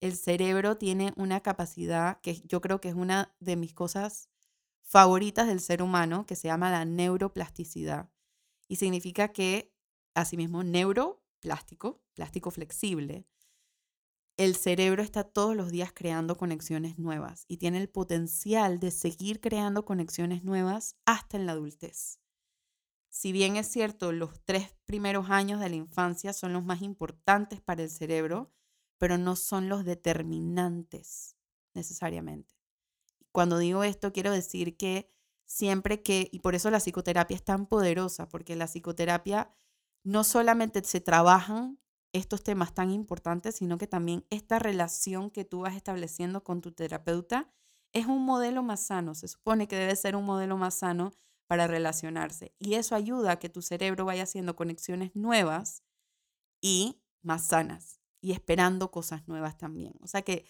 El 0.00 0.16
cerebro 0.16 0.78
tiene 0.78 1.12
una 1.16 1.40
capacidad 1.40 2.20
que 2.22 2.40
yo 2.46 2.62
creo 2.62 2.80
que 2.80 2.88
es 2.88 2.94
una 2.94 3.34
de 3.40 3.56
mis 3.56 3.74
cosas 3.74 4.30
favoritas 4.80 5.46
del 5.46 5.60
ser 5.60 5.82
humano, 5.82 6.24
que 6.24 6.36
se 6.36 6.48
llama 6.48 6.70
la 6.70 6.84
neuroplasticidad. 6.84 8.10
Y 8.66 8.76
significa 8.76 9.28
que, 9.28 9.74
asimismo, 10.14 10.64
neuroplástico, 10.64 12.02
plástico 12.14 12.50
flexible, 12.50 13.26
el 14.40 14.56
cerebro 14.56 15.02
está 15.02 15.22
todos 15.22 15.54
los 15.54 15.70
días 15.70 15.92
creando 15.92 16.38
conexiones 16.38 16.98
nuevas 16.98 17.44
y 17.46 17.58
tiene 17.58 17.76
el 17.76 17.90
potencial 17.90 18.80
de 18.80 18.90
seguir 18.90 19.38
creando 19.38 19.84
conexiones 19.84 20.44
nuevas 20.44 20.96
hasta 21.04 21.36
en 21.36 21.44
la 21.44 21.52
adultez. 21.52 22.20
Si 23.10 23.32
bien 23.32 23.56
es 23.56 23.66
cierto, 23.66 24.12
los 24.12 24.42
tres 24.46 24.74
primeros 24.86 25.28
años 25.28 25.60
de 25.60 25.68
la 25.68 25.76
infancia 25.76 26.32
son 26.32 26.54
los 26.54 26.64
más 26.64 26.80
importantes 26.80 27.60
para 27.60 27.82
el 27.82 27.90
cerebro, 27.90 28.50
pero 28.96 29.18
no 29.18 29.36
son 29.36 29.68
los 29.68 29.84
determinantes 29.84 31.36
necesariamente. 31.74 32.54
cuando 33.32 33.58
digo 33.58 33.84
esto, 33.84 34.10
quiero 34.10 34.32
decir 34.32 34.78
que 34.78 35.12
siempre 35.44 36.02
que, 36.02 36.30
y 36.32 36.38
por 36.38 36.54
eso 36.54 36.70
la 36.70 36.80
psicoterapia 36.80 37.36
es 37.36 37.44
tan 37.44 37.66
poderosa, 37.66 38.26
porque 38.30 38.56
la 38.56 38.68
psicoterapia 38.68 39.54
no 40.02 40.24
solamente 40.24 40.82
se 40.82 41.02
trabajan 41.02 41.78
estos 42.12 42.42
temas 42.42 42.74
tan 42.74 42.90
importantes, 42.90 43.56
sino 43.56 43.78
que 43.78 43.86
también 43.86 44.24
esta 44.30 44.58
relación 44.58 45.30
que 45.30 45.44
tú 45.44 45.60
vas 45.60 45.76
estableciendo 45.76 46.42
con 46.42 46.60
tu 46.60 46.72
terapeuta 46.72 47.48
es 47.92 48.06
un 48.06 48.24
modelo 48.24 48.62
más 48.62 48.80
sano. 48.86 49.14
Se 49.14 49.28
supone 49.28 49.68
que 49.68 49.76
debe 49.76 49.96
ser 49.96 50.16
un 50.16 50.24
modelo 50.24 50.56
más 50.56 50.74
sano 50.74 51.12
para 51.46 51.66
relacionarse. 51.66 52.54
Y 52.58 52.74
eso 52.74 52.94
ayuda 52.94 53.32
a 53.32 53.38
que 53.38 53.48
tu 53.48 53.62
cerebro 53.62 54.04
vaya 54.04 54.22
haciendo 54.24 54.56
conexiones 54.56 55.14
nuevas 55.14 55.82
y 56.60 57.02
más 57.22 57.46
sanas 57.48 58.00
y 58.20 58.32
esperando 58.32 58.90
cosas 58.90 59.26
nuevas 59.26 59.56
también. 59.58 59.94
O 60.00 60.06
sea 60.06 60.22
que 60.22 60.44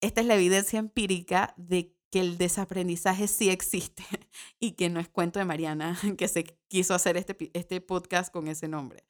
esta 0.00 0.20
es 0.20 0.26
la 0.26 0.34
evidencia 0.34 0.78
empírica 0.78 1.54
de 1.56 1.96
que 2.10 2.20
el 2.20 2.36
desaprendizaje 2.36 3.26
sí 3.28 3.48
existe 3.48 4.04
y 4.60 4.72
que 4.72 4.90
no 4.90 5.00
es 5.00 5.08
cuento 5.08 5.38
de 5.38 5.44
Mariana 5.44 5.98
que 6.18 6.28
se 6.28 6.44
quiso 6.68 6.94
hacer 6.94 7.16
este, 7.16 7.50
este 7.54 7.80
podcast 7.80 8.32
con 8.32 8.48
ese 8.48 8.68
nombre. 8.68 9.04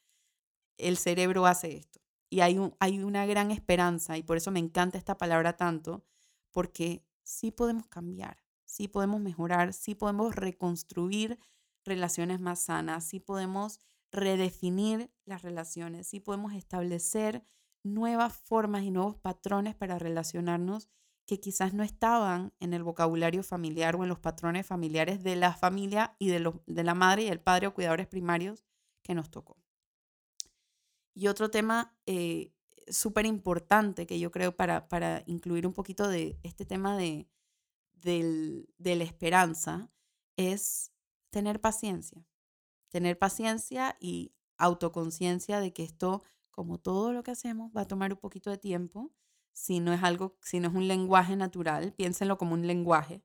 El 0.79 0.97
cerebro 0.97 1.47
hace 1.47 1.77
esto 1.77 2.01
y 2.33 2.41
hay, 2.41 2.59
hay 2.81 3.03
una 3.03 3.27
gran 3.27 3.51
esperanza 3.51 4.17
y 4.17 4.23
por 4.23 4.39
eso 4.39 4.51
me 4.51 4.59
encanta 4.59 4.97
esta 4.97 5.19
palabra 5.19 5.57
tanto, 5.57 6.03
porque 6.51 7.05
sí 7.23 7.51
podemos 7.51 7.87
cambiar, 7.89 8.43
sí 8.65 8.89
podemos 8.89 9.21
mejorar, 9.21 9.75
sí 9.75 9.95
podemos 9.95 10.35
reconstruir 10.35 11.39
relaciones 11.85 12.41
más 12.41 12.61
sanas, 12.61 13.05
sí 13.05 13.21
podemos 13.21 13.81
redefinir 14.11 15.11
las 15.27 15.43
relaciones, 15.43 16.07
sí 16.07 16.21
podemos 16.21 16.55
establecer 16.55 17.45
nuevas 17.83 18.35
formas 18.35 18.85
y 18.85 18.91
nuevos 18.91 19.17
patrones 19.17 19.75
para 19.75 19.99
relacionarnos 19.99 20.89
que 21.27 21.39
quizás 21.39 21.75
no 21.75 21.83
estaban 21.83 22.53
en 22.61 22.73
el 22.73 22.83
vocabulario 22.83 23.43
familiar 23.43 23.97
o 23.97 24.03
en 24.05 24.09
los 24.09 24.19
patrones 24.19 24.67
familiares 24.67 25.23
de 25.23 25.37
la 25.37 25.53
familia 25.53 26.17
y 26.19 26.29
de, 26.29 26.53
de 26.67 26.85
la 26.85 26.95
madre 26.95 27.25
y 27.25 27.29
el 27.29 27.41
padre 27.41 27.67
o 27.67 27.75
cuidadores 27.75 28.07
primarios 28.07 28.65
que 29.03 29.15
nos 29.15 29.31
tocó. 29.31 29.62
Y 31.15 31.29
otro 31.29 31.51
tema 31.51 31.95
eh, 32.07 32.53
súper 32.89 33.27
importante 33.27 34.07
que 34.07 34.19
yo 34.19 34.31
creo 34.31 34.57
para, 34.57 34.89
para 34.89 35.23
incluir 35.27 35.67
un 35.67 35.73
poquito 35.73 36.09
de 36.09 36.39
este 36.43 36.65
tema 36.65 36.97
de, 36.97 37.29
de 38.03 38.97
la 38.97 39.05
esperanza 39.05 39.91
es 40.37 40.93
tener 41.31 41.61
paciencia. 41.61 42.25
Tener 42.89 43.19
paciencia 43.19 43.97
y 44.01 44.35
autoconciencia 44.59 45.61
de 45.61 45.73
que 45.73 45.83
esto, 45.83 46.23
como 46.51 46.79
todo 46.79 47.13
lo 47.13 47.23
que 47.23 47.31
hacemos, 47.31 47.73
va 47.77 47.83
a 47.83 47.89
tomar 47.89 48.13
un 48.13 48.19
poquito 48.19 48.51
de 48.51 48.59
tiempo. 48.59 49.13
Si 49.53 49.81
no 49.81 49.93
es 49.93 50.03
algo, 50.03 50.37
si 50.43 50.61
no 50.61 50.69
es 50.69 50.75
un 50.75 50.89
lenguaje 50.89 51.37
natural, 51.37 51.93
piénsenlo 51.95 52.39
como 52.39 52.55
un 52.55 52.67
lenguaje. 52.67 53.23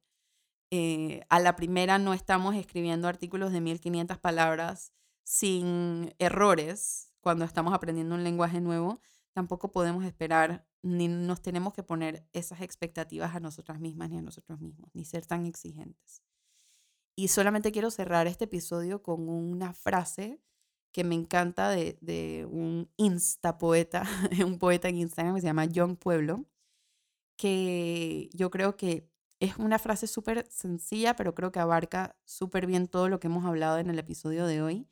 Eh, 0.72 1.22
a 1.30 1.40
la 1.40 1.56
primera 1.56 1.98
no 1.98 2.14
estamos 2.14 2.56
escribiendo 2.56 3.08
artículos 3.08 3.54
de 3.54 3.62
1500 3.62 4.18
palabras 4.18 4.92
sin 5.24 6.14
errores 6.20 7.14
cuando 7.28 7.44
estamos 7.44 7.74
aprendiendo 7.74 8.16
un 8.16 8.24
lenguaje 8.24 8.62
nuevo. 8.62 9.02
Tampoco 9.34 9.70
podemos 9.70 10.06
esperar 10.06 10.66
ni 10.82 11.10
nos 11.10 11.42
tenemos 11.42 11.74
que 11.74 11.84
poner 11.84 12.26
esas 12.32 12.62
expectativas 12.62 13.36
a 13.36 13.42
nosotras 13.42 13.82
mismas 13.82 14.10
ni 14.10 14.18
a 14.18 14.22
nosotros 14.22 14.62
mismos, 14.62 14.90
ni 14.94 15.04
ser 15.04 15.26
tan 15.26 15.46
exigentes. 15.46 16.24
Y 17.18 17.28
solamente 17.28 17.74
quiero 17.74 17.92
cerrar 17.92 18.28
este 18.28 18.46
episodio 18.46 19.04
con 19.04 19.28
una 19.28 19.74
frase 19.74 20.42
que 20.94 21.04
me 21.04 21.16
encanta 21.16 21.68
de, 21.68 22.48
un 22.50 22.90
instapoeta, 22.96 24.04
un 24.46 24.58
poeta 24.58 24.88
en 24.88 24.96
Instagram 24.96 25.36
que 25.36 25.42
se 25.42 25.48
llama 25.48 25.68
John 25.76 25.98
Pueblo, 25.98 26.46
que 27.36 28.30
yo 28.32 28.50
creo 28.52 28.78
que 28.78 29.12
es 29.42 29.58
una 29.58 29.80
frase 29.80 30.08
súper 30.08 30.48
sencilla, 30.50 31.18
pero 31.18 31.36
creo 31.36 31.52
que 31.52 31.60
abarca 31.60 32.18
súper 32.24 32.68
bien 32.68 32.88
todo 32.88 33.10
lo 33.10 33.20
que 33.20 33.28
hemos 33.28 33.44
hablado 33.44 33.80
en 33.80 33.90
el 33.90 34.00
episodio 34.00 34.46
de 34.46 34.62
hoy. 34.62 34.88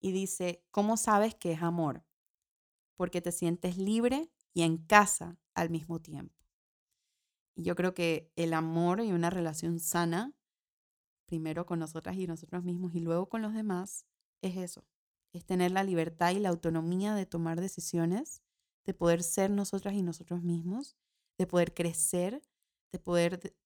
Y 0.00 0.12
dice, 0.12 0.64
¿cómo 0.70 0.96
sabes 0.96 1.34
que 1.34 1.52
es 1.52 1.62
amor? 1.62 2.04
Porque 2.96 3.20
te 3.20 3.32
sientes 3.32 3.76
libre 3.78 4.30
y 4.52 4.62
en 4.62 4.78
casa 4.78 5.38
al 5.54 5.70
mismo 5.70 6.00
tiempo. 6.00 6.34
Y 7.54 7.62
yo 7.62 7.74
creo 7.74 7.94
que 7.94 8.30
el 8.36 8.52
amor 8.52 9.00
y 9.00 9.12
una 9.12 9.30
relación 9.30 9.80
sana, 9.80 10.34
primero 11.24 11.66
con 11.66 11.78
nosotras 11.78 12.16
y 12.16 12.26
nosotros 12.26 12.62
mismos 12.62 12.94
y 12.94 13.00
luego 13.00 13.28
con 13.28 13.42
los 13.42 13.54
demás, 13.54 14.06
es 14.42 14.56
eso, 14.56 14.86
es 15.32 15.44
tener 15.44 15.72
la 15.72 15.82
libertad 15.82 16.32
y 16.32 16.38
la 16.38 16.50
autonomía 16.50 17.14
de 17.14 17.26
tomar 17.26 17.60
decisiones, 17.60 18.42
de 18.84 18.94
poder 18.94 19.22
ser 19.22 19.50
nosotras 19.50 19.94
y 19.94 20.02
nosotros 20.02 20.42
mismos, 20.42 20.96
de 21.38 21.46
poder 21.46 21.74
crecer, 21.74 22.42
de 22.92 22.98
poder 22.98 23.56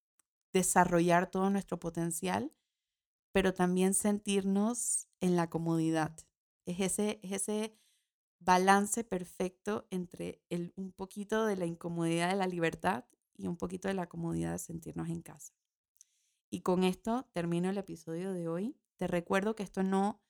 desarrollar 0.52 1.30
todo 1.30 1.50
nuestro 1.50 1.78
potencial, 1.78 2.52
pero 3.32 3.54
también 3.54 3.94
sentirnos 3.94 5.08
en 5.20 5.36
la 5.36 5.48
comodidad. 5.48 6.16
Es 6.66 6.80
ese, 6.80 7.20
es 7.22 7.32
ese 7.32 7.76
balance 8.40 9.04
perfecto 9.04 9.86
entre 9.90 10.42
el, 10.48 10.72
un 10.76 10.92
poquito 10.92 11.44
de 11.44 11.56
la 11.56 11.66
incomodidad 11.66 12.30
de 12.30 12.36
la 12.36 12.46
libertad 12.46 13.04
y 13.36 13.46
un 13.46 13.56
poquito 13.56 13.88
de 13.88 13.94
la 13.94 14.08
comodidad 14.08 14.52
de 14.52 14.58
sentirnos 14.58 15.08
en 15.08 15.22
casa. 15.22 15.54
Y 16.50 16.62
con 16.62 16.84
esto 16.84 17.28
termino 17.32 17.70
el 17.70 17.78
episodio 17.78 18.32
de 18.32 18.48
hoy. 18.48 18.76
Te 18.96 19.06
recuerdo 19.06 19.54
que 19.54 19.62
esto 19.62 19.82
no, 19.82 20.20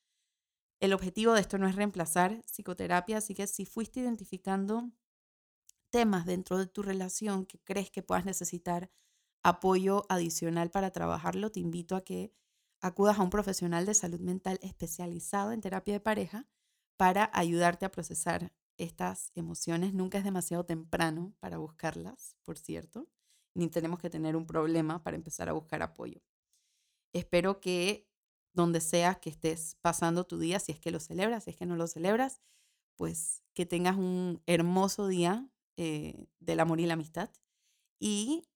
el 0.79 0.93
objetivo 0.93 1.33
de 1.33 1.41
esto 1.41 1.57
no 1.57 1.67
es 1.67 1.75
reemplazar 1.75 2.43
psicoterapia, 2.45 3.17
así 3.17 3.33
que 3.33 3.47
si 3.47 3.65
fuiste 3.65 4.01
identificando 4.01 4.91
temas 5.89 6.25
dentro 6.25 6.57
de 6.57 6.67
tu 6.67 6.83
relación 6.83 7.45
que 7.45 7.59
crees 7.59 7.89
que 7.91 8.03
puedas 8.03 8.25
necesitar 8.25 8.91
apoyo 9.43 10.03
adicional 10.09 10.69
para 10.69 10.91
trabajarlo, 10.91 11.51
te 11.51 11.59
invito 11.59 11.95
a 11.95 12.03
que 12.03 12.33
acudas 12.81 13.19
a 13.19 13.23
un 13.23 13.29
profesional 13.29 13.85
de 13.85 13.93
salud 13.93 14.19
mental 14.19 14.59
especializado 14.61 15.51
en 15.51 15.61
terapia 15.61 15.93
de 15.93 15.99
pareja 15.99 16.47
para 16.97 17.29
ayudarte 17.33 17.85
a 17.85 17.91
procesar 17.91 18.51
estas 18.77 19.31
emociones. 19.35 19.93
Nunca 19.93 20.17
es 20.17 20.23
demasiado 20.23 20.65
temprano 20.65 21.33
para 21.39 21.57
buscarlas, 21.57 22.35
por 22.43 22.57
cierto, 22.57 23.07
ni 23.53 23.67
tenemos 23.69 23.99
que 23.99 24.09
tener 24.09 24.35
un 24.35 24.45
problema 24.45 25.03
para 25.03 25.15
empezar 25.15 25.49
a 25.49 25.53
buscar 25.53 25.81
apoyo. 25.83 26.21
Espero 27.13 27.59
que 27.59 28.07
donde 28.53 28.81
sea 28.81 29.15
que 29.15 29.29
estés 29.29 29.77
pasando 29.81 30.25
tu 30.25 30.39
día, 30.39 30.59
si 30.59 30.71
es 30.71 30.79
que 30.79 30.91
lo 30.91 30.99
celebras, 30.99 31.45
si 31.45 31.51
es 31.51 31.55
que 31.55 31.65
no 31.65 31.75
lo 31.75 31.87
celebras, 31.87 32.41
pues 32.95 33.43
que 33.53 33.65
tengas 33.65 33.97
un 33.97 34.41
hermoso 34.45 35.07
día 35.07 35.49
eh, 35.77 36.27
del 36.39 36.59
amor 36.59 36.79
y 36.79 36.85
la 36.85 36.93
amistad. 36.93 37.29
Y 37.99 38.47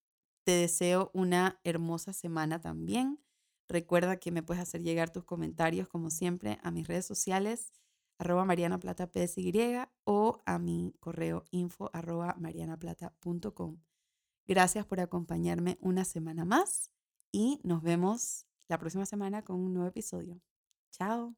te 0.44 0.52
deseo 0.52 1.12
una 1.14 1.60
hermosa 1.64 2.14
semana 2.14 2.62
también. 2.62 3.20
Recuerda 3.68 4.18
que 4.18 4.32
me 4.32 4.44
puedes 4.44 4.62
hacer 4.62 4.82
llegar 4.82 5.10
tus 5.10 5.24
comentarios, 5.24 5.88
como 5.88 6.10
siempre, 6.10 6.60
a 6.62 6.72
mis 6.72 6.88
redes 6.88 7.06
sociales 7.06 7.72
arroba 8.18 8.46
Mariana 8.46 8.80
Plata 8.80 9.10
PSY 9.12 9.52
o 10.04 10.42
a 10.46 10.60
mi 10.60 10.94
correo 11.00 11.44
info 11.52 11.90
arroba 11.94 12.36
marianaplata.com. 12.40 13.78
Gracias 14.48 14.86
por 14.86 15.00
acompañarme 15.00 15.78
una 15.82 16.06
semana 16.06 16.46
más 16.46 16.92
y 17.32 17.60
nos 17.64 17.82
vemos 17.82 18.48
la 18.68 18.78
próxima 18.78 19.06
semana 19.06 19.44
con 19.44 19.60
un 19.60 19.74
nuevo 19.74 19.90
episodio. 19.90 20.42
Chao. 20.92 21.36